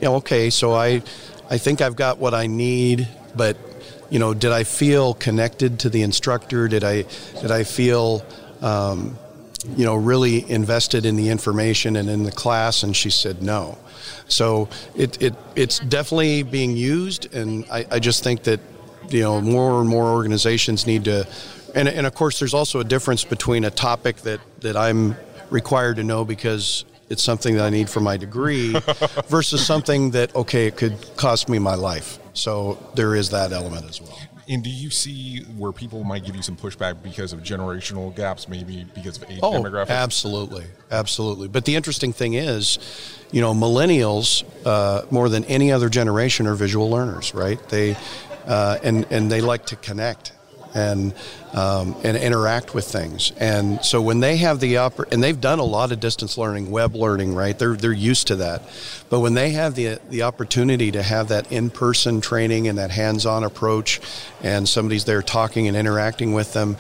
you 0.01 0.09
know, 0.09 0.15
okay, 0.17 0.49
so 0.49 0.73
I 0.73 1.03
I 1.51 1.59
think 1.59 1.83
I've 1.83 1.97
got 1.97 2.17
what 2.17 2.33
I 2.33 2.47
need, 2.47 3.07
but 3.37 3.59
you 4.13 4.19
know, 4.19 4.35
did 4.35 4.53
I 4.53 4.65
feel 4.65 5.15
connected 5.15 5.81
to 5.81 5.89
the 5.89 6.03
instructor? 6.03 6.69
Did 6.69 6.85
I 6.85 7.07
did 7.41 7.51
I 7.51 7.65
feel 7.65 8.23
um, 8.61 9.19
you 9.75 9.87
know 9.87 9.95
really 9.95 10.49
invested 10.51 11.07
in 11.07 11.17
the 11.17 11.31
information 11.31 11.97
and 11.97 12.11
in 12.11 12.23
the 12.23 12.31
class? 12.31 12.83
And 12.83 12.95
she 12.95 13.09
said 13.09 13.43
no. 13.43 13.79
So 14.29 14.69
it, 14.95 15.21
it 15.23 15.35
it's 15.57 15.79
definitely 15.79 16.43
being 16.43 16.77
used, 16.77 17.35
and 17.35 17.65
I, 17.73 17.87
I 17.91 17.99
just 18.01 18.23
think 18.23 18.43
that 18.43 18.61
you 19.09 19.23
know 19.23 19.41
more 19.41 19.81
and 19.81 19.89
more 19.89 20.13
organizations 20.13 20.87
need 20.87 21.07
to. 21.07 21.27
And, 21.75 21.89
and 21.89 22.07
of 22.07 22.15
course, 22.15 22.39
there's 22.39 22.53
also 22.53 22.81
a 22.81 22.85
difference 22.85 23.25
between 23.25 23.65
a 23.65 23.71
topic 23.71 24.17
that, 24.29 24.41
that 24.61 24.77
I'm 24.77 25.17
required 25.49 25.97
to 25.97 26.05
know 26.05 26.23
because 26.23 26.85
it's 27.09 27.23
something 27.23 27.55
that 27.57 27.65
I 27.65 27.71
need 27.71 27.89
for 27.89 28.01
my 28.01 28.19
degree 28.19 28.79
versus 29.29 29.65
something 29.65 30.11
that, 30.11 30.37
okay, 30.37 30.67
it 30.67 30.77
could 30.77 30.99
cost 31.17 31.49
me 31.49 31.59
my 31.59 31.77
life. 31.77 32.19
So 32.35 32.79
there 32.95 33.15
is 33.15 33.31
that 33.31 33.53
element 33.53 33.89
as 33.89 34.01
well. 34.01 34.19
And 34.49 34.63
do 34.63 34.71
you 34.71 34.91
see 34.91 35.41
where 35.57 35.73
people 35.73 36.03
might 36.03 36.25
give 36.25 36.35
you 36.35 36.43
some 36.43 36.57
pushback 36.57 37.03
because 37.03 37.33
of 37.33 37.41
generational 37.43 38.15
gaps, 38.15 38.49
maybe 38.49 38.87
because 38.95 39.17
of 39.17 39.31
age 39.31 39.39
oh, 39.43 39.53
demographics? 39.53 39.91
Absolutely, 39.91 40.67
absolutely. 40.91 41.49
But 41.49 41.65
the 41.65 41.77
interesting 41.77 42.13
thing 42.13 42.35
is, 42.35 42.79
you 43.31 43.41
know, 43.41 43.55
millennials 43.55 44.45
uh, 44.67 45.07
more 45.11 45.29
than 45.29 45.45
any 45.45 45.71
other 45.71 45.89
generation 45.89 46.47
are 46.47 46.55
visual 46.55 46.91
learners, 46.91 47.35
right? 47.35 47.67
They 47.69 47.97
uh, 48.47 48.79
and 48.83 49.07
and 49.11 49.31
they 49.31 49.41
like 49.41 49.67
to 49.67 49.77
connect 49.77 50.33
and 50.75 51.15
um, 51.53 51.95
and 52.03 52.17
interact 52.17 52.75
with 52.75 52.87
things. 52.87 53.33
And 53.37 53.85
so 53.85 54.01
when 54.01 54.21
they 54.21 54.39
have 54.39 54.59
the 54.61 54.75
oppor- 54.75 55.11
and 55.13 55.23
they've 55.23 55.41
done 55.41 55.59
a 55.59 55.65
lot 55.65 55.93
of 55.93 56.01
distance 56.01 56.39
learning, 56.39 56.71
web 56.71 56.95
learning, 56.95 57.35
right? 57.35 57.59
They're 57.59 57.75
they're 57.75 57.93
used 57.93 58.29
to 58.29 58.37
that. 58.37 58.63
But 59.11 59.21
when 59.21 59.35
they 59.35 59.51
have 59.51 59.75
the 59.75 59.99
the 60.09 60.23
opportunity 60.23 60.91
to 60.93 61.03
have 61.03 61.29
that 61.29 61.53
in 61.53 61.71
person 61.71 62.21
training 62.21 62.69
and 62.69 62.79
that 62.79 62.91
hands 62.91 63.27
on 63.27 63.45
approach, 63.45 64.01
and 64.43 64.69
somebody's 64.69 65.05
there 65.05 65.23
talking 65.23 65.69
and 65.69 65.77
interacting 65.77 66.33
with 66.33 66.53
them. 66.53 66.77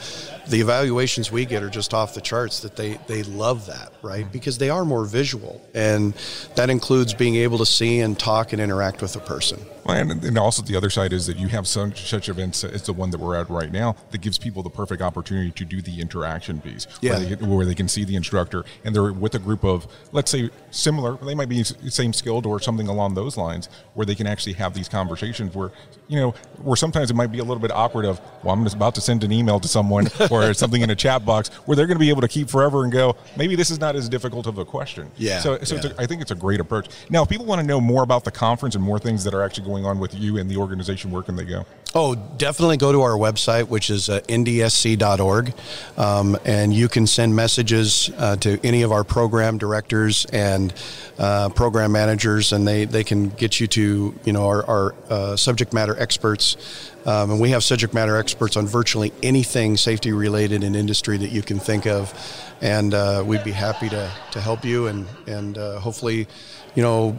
The 0.49 0.61
evaluations 0.61 1.31
we 1.31 1.45
get 1.45 1.63
are 1.63 1.71
just 1.71 1.95
off 1.95 2.15
the 2.15 2.21
charts 2.21 2.61
that 2.61 2.77
they, 2.77 2.99
they 3.07 3.23
love 3.23 3.67
that, 3.67 3.93
right? 4.03 4.31
Because 4.31 4.59
they 4.59 4.71
are 4.71 4.85
more 4.85 5.05
visual. 5.05 5.61
And 5.75 6.15
that 6.57 6.71
includes 6.71 7.15
being 7.15 7.37
able 7.37 7.59
to 7.59 7.67
see 7.67 8.01
and 8.01 8.19
talk 8.19 8.53
and 8.53 8.61
interact 8.61 9.03
with 9.03 9.15
a 9.17 9.21
person. 9.21 9.61
And, 9.85 10.25
and 10.25 10.39
also 10.39 10.63
the 10.63 10.77
other 10.77 10.91
side 10.91 11.13
is 11.13 11.27
that 11.27 11.37
you 11.39 11.49
have 11.49 11.67
such, 11.67 12.09
such 12.09 12.29
events 12.29 12.63
as 12.63 12.83
the 12.83 12.93
one 12.93 13.11
that 13.11 13.19
we're 13.19 13.35
at 13.35 13.51
right 13.51 13.71
now 13.73 13.97
that 14.13 14.21
gives 14.21 14.39
people 14.39 14.63
the 14.63 14.71
perfect 14.71 15.03
opportunity 15.03 15.51
to 15.51 15.65
do 15.65 15.83
the 15.83 16.01
interaction 16.01 16.61
piece, 16.61 16.87
Yeah. 17.01 17.19
where, 17.19 17.21
they, 17.37 17.45
where 17.47 17.67
they 17.67 17.75
can 17.75 17.89
see 17.89 18.05
the 18.05 18.15
instructor 18.15 18.65
and 18.85 18.95
they're 18.95 19.13
with 19.13 19.35
a 19.35 19.41
group 19.41 19.65
of, 19.65 19.87
let's 20.13 20.31
say, 20.31 20.51
similar. 20.71 21.17
They 21.17 21.35
might 21.35 21.49
be 21.49 21.65
same 21.65 22.13
skilled 22.13 22.47
or 22.47 22.61
something 22.61 22.87
along 22.89 23.15
those 23.15 23.37
lines, 23.37 23.69
where 23.95 24.07
they 24.07 24.15
can 24.15 24.27
actually 24.29 24.53
have 24.55 24.73
these 24.75 24.89
conversations. 24.89 25.55
Where 25.55 25.73
you 26.09 26.19
know, 26.21 26.31
where 26.63 26.77
sometimes 26.77 27.11
it 27.11 27.15
might 27.15 27.33
be 27.33 27.39
a 27.39 27.45
little 27.45 27.61
bit 27.61 27.73
awkward. 27.73 28.05
Of 28.05 28.21
well, 28.45 28.55
I'm 28.55 28.63
just 28.65 28.77
about 28.77 28.95
to 28.97 29.01
send 29.01 29.25
an 29.25 29.33
email 29.33 29.59
to 29.61 29.69
someone 29.69 30.07
or 30.33 30.55
something 30.55 30.83
in 30.83 30.91
a 30.91 30.97
chat 30.97 31.25
box, 31.25 31.49
where 31.67 31.77
they're 31.77 31.87
going 31.87 31.97
to 31.97 32.01
be 32.01 32.11
able 32.11 32.21
to 32.21 32.29
keep 32.29 32.49
forever 32.49 32.85
and 32.85 32.93
go. 32.93 33.17
Maybe 33.37 33.57
this 33.57 33.71
is 33.71 33.79
not 33.79 33.97
as 33.97 34.09
difficult 34.09 34.47
of 34.47 34.59
a 34.59 34.65
question. 34.65 35.11
Yeah, 35.17 35.41
So, 35.41 35.59
so 35.63 35.77
it's 35.77 35.85
yeah. 35.85 35.93
a, 35.99 36.03
I 36.03 36.07
think 36.07 36.23
it's 36.23 36.31
a 36.31 36.37
great 36.37 36.61
approach. 36.61 36.89
Now, 37.11 37.23
if 37.23 37.29
people 37.29 37.47
want 37.47 37.61
to 37.61 37.67
know 37.67 37.81
more 37.81 38.03
about 38.03 38.25
the 38.25 38.31
conference 38.31 38.75
and 38.75 38.85
more 38.85 38.99
things 38.99 39.25
that 39.25 39.35
are 39.35 39.43
actually 39.43 39.67
going 39.67 39.85
on 39.85 39.99
with 39.99 40.15
you 40.15 40.39
and 40.39 40.51
the 40.51 40.57
organization, 40.57 41.11
where 41.11 41.23
can 41.23 41.37
they 41.37 41.45
go? 41.45 41.65
Oh, 41.95 42.15
definitely 42.15 42.79
go 42.79 42.91
to 42.91 43.03
our 43.03 43.19
website, 43.19 43.69
which 43.69 43.91
is 43.91 44.09
uh, 44.09 44.21
ndsc.org, 44.21 45.53
um, 45.99 46.39
and 46.47 46.73
you 46.73 46.89
can 46.89 47.07
send 47.07 47.37
messages 47.37 48.11
uh, 48.17 48.37
to 48.37 48.59
any 48.65 48.81
of 48.81 48.93
our 48.93 49.05
program 49.05 49.59
directors 49.59 50.25
and 50.33 50.73
uh, 51.19 51.51
program 51.51 51.93
managers, 51.93 52.55
and 52.55 52.67
they, 52.67 52.87
they 52.87 53.05
can 53.05 53.29
get 53.29 53.61
you 53.61 53.67
to 53.67 54.19
you 54.25 54.33
know 54.33 54.47
our, 54.47 54.65
our 54.65 54.95
uh, 55.11 55.37
subject 55.37 55.75
matter 55.75 55.95
experts. 56.01 56.57
Um, 57.05 57.33
and 57.33 57.41
we 57.41 57.51
have 57.51 57.63
subject 57.63 57.93
matter 57.93 58.17
experts 58.17 58.57
on 58.57 58.67
virtually 58.67 59.13
anything 59.23 59.77
safety 59.77 60.13
related 60.13 60.65
in 60.65 60.75
industry 60.75 61.19
that 61.19 61.31
you 61.31 61.43
can 61.43 61.59
think 61.59 61.87
of, 61.87 62.15
and 62.63 62.95
uh, 62.95 63.23
we'd 63.27 63.45
be 63.45 63.53
happy 63.53 63.91
to, 63.91 64.11
to 64.31 64.41
help 64.41 64.65
you 64.65 64.87
and 64.87 65.07
and 65.27 65.59
uh, 65.59 65.79
hopefully, 65.79 66.27
you 66.75 66.83
know. 66.83 67.19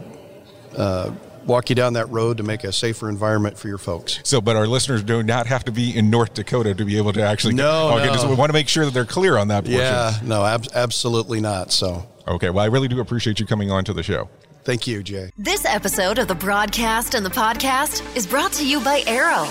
Walk 1.46 1.68
you 1.68 1.76
down 1.76 1.92
that 1.94 2.08
road 2.10 2.38
to 2.38 2.42
make 2.42 2.64
a 2.64 2.72
safer 2.72 3.08
environment 3.08 3.58
for 3.58 3.68
your 3.68 3.78
folks. 3.78 4.18
So, 4.24 4.40
but 4.40 4.56
our 4.56 4.66
listeners 4.66 5.02
do 5.02 5.22
not 5.22 5.46
have 5.46 5.64
to 5.64 5.72
be 5.72 5.94
in 5.96 6.08
North 6.10 6.32
Dakota 6.34 6.74
to 6.74 6.84
be 6.84 6.96
able 6.96 7.12
to 7.12 7.22
actually. 7.22 7.54
No, 7.54 7.90
okay, 7.96 8.06
no. 8.06 8.12
just- 8.14 8.26
we 8.28 8.34
want 8.34 8.48
to 8.48 8.54
make 8.54 8.68
sure 8.68 8.84
that 8.86 8.94
they're 8.94 9.04
clear 9.04 9.36
on 9.36 9.48
that 9.48 9.64
portion. 9.64 9.80
Yeah, 9.80 10.14
no, 10.22 10.44
ab- 10.44 10.66
absolutely 10.74 11.40
not. 11.40 11.70
So, 11.72 12.06
Okay. 12.26 12.48
Well, 12.48 12.64
I 12.64 12.68
really 12.68 12.88
do 12.88 13.00
appreciate 13.00 13.38
you 13.38 13.44
coming 13.46 13.70
on 13.70 13.84
to 13.84 13.92
the 13.92 14.02
show. 14.02 14.30
thank 14.64 14.86
you, 14.86 15.02
Jay. 15.02 15.30
This 15.36 15.66
episode 15.66 16.18
of 16.18 16.26
the 16.28 16.34
broadcast 16.34 17.12
and 17.14 17.24
the 17.26 17.30
podcast 17.30 18.00
is 18.16 18.26
brought 18.26 18.52
to 18.54 18.66
you 18.66 18.80
by 18.80 19.02
Arrow. 19.06 19.46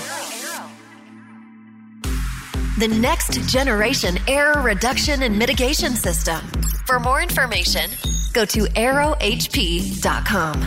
The 2.79 2.87
next 2.87 3.47
generation 3.47 4.17
error 4.27 4.59
reduction 4.63 5.21
and 5.21 5.37
mitigation 5.37 5.91
system. 5.91 6.39
For 6.87 6.99
more 6.99 7.21
information, 7.21 7.91
go 8.33 8.43
to 8.45 8.61
arrowhp.com. 8.73 10.61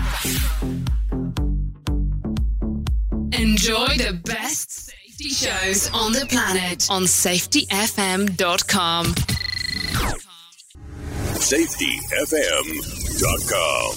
Enjoy 3.38 3.88
the 3.98 4.18
best 4.24 4.70
safety 4.70 5.28
shows 5.28 5.90
on 5.92 6.12
the 6.12 6.24
planet 6.26 6.86
on 6.90 7.02
safetyfm.com. 7.02 9.06
SafetyFM.com. 12.66 13.96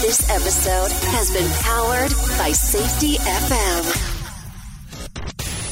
This 0.00 0.30
episode 0.30 0.92
has 1.10 1.30
been 1.32 1.50
powered 1.62 2.12
by 2.38 2.52
Safety 2.52 3.16
FM. 3.16 4.21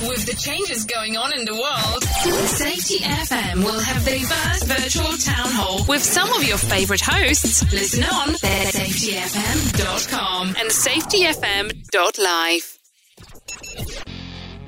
With 0.09 0.25
the 0.25 0.35
changes 0.35 0.85
going 0.85 1.17
on 1.17 1.33
in 1.39 1.45
the 1.45 1.53
world, 1.53 2.03
Safety 2.49 3.05
FM 3.05 3.63
will 3.63 3.79
have 3.79 4.03
their 4.05 4.19
first 4.21 4.65
virtual 4.67 5.13
town 5.19 5.51
hall 5.53 5.85
with 5.87 6.03
some 6.03 6.33
of 6.33 6.43
your 6.43 6.57
favorite 6.57 7.03
hosts. 7.03 7.63
Listen 7.71 8.05
on 8.05 8.31
at 8.31 8.73
safetyfm.com 8.75 10.49
and 10.49 10.71
safetyfm.live. 10.71 12.80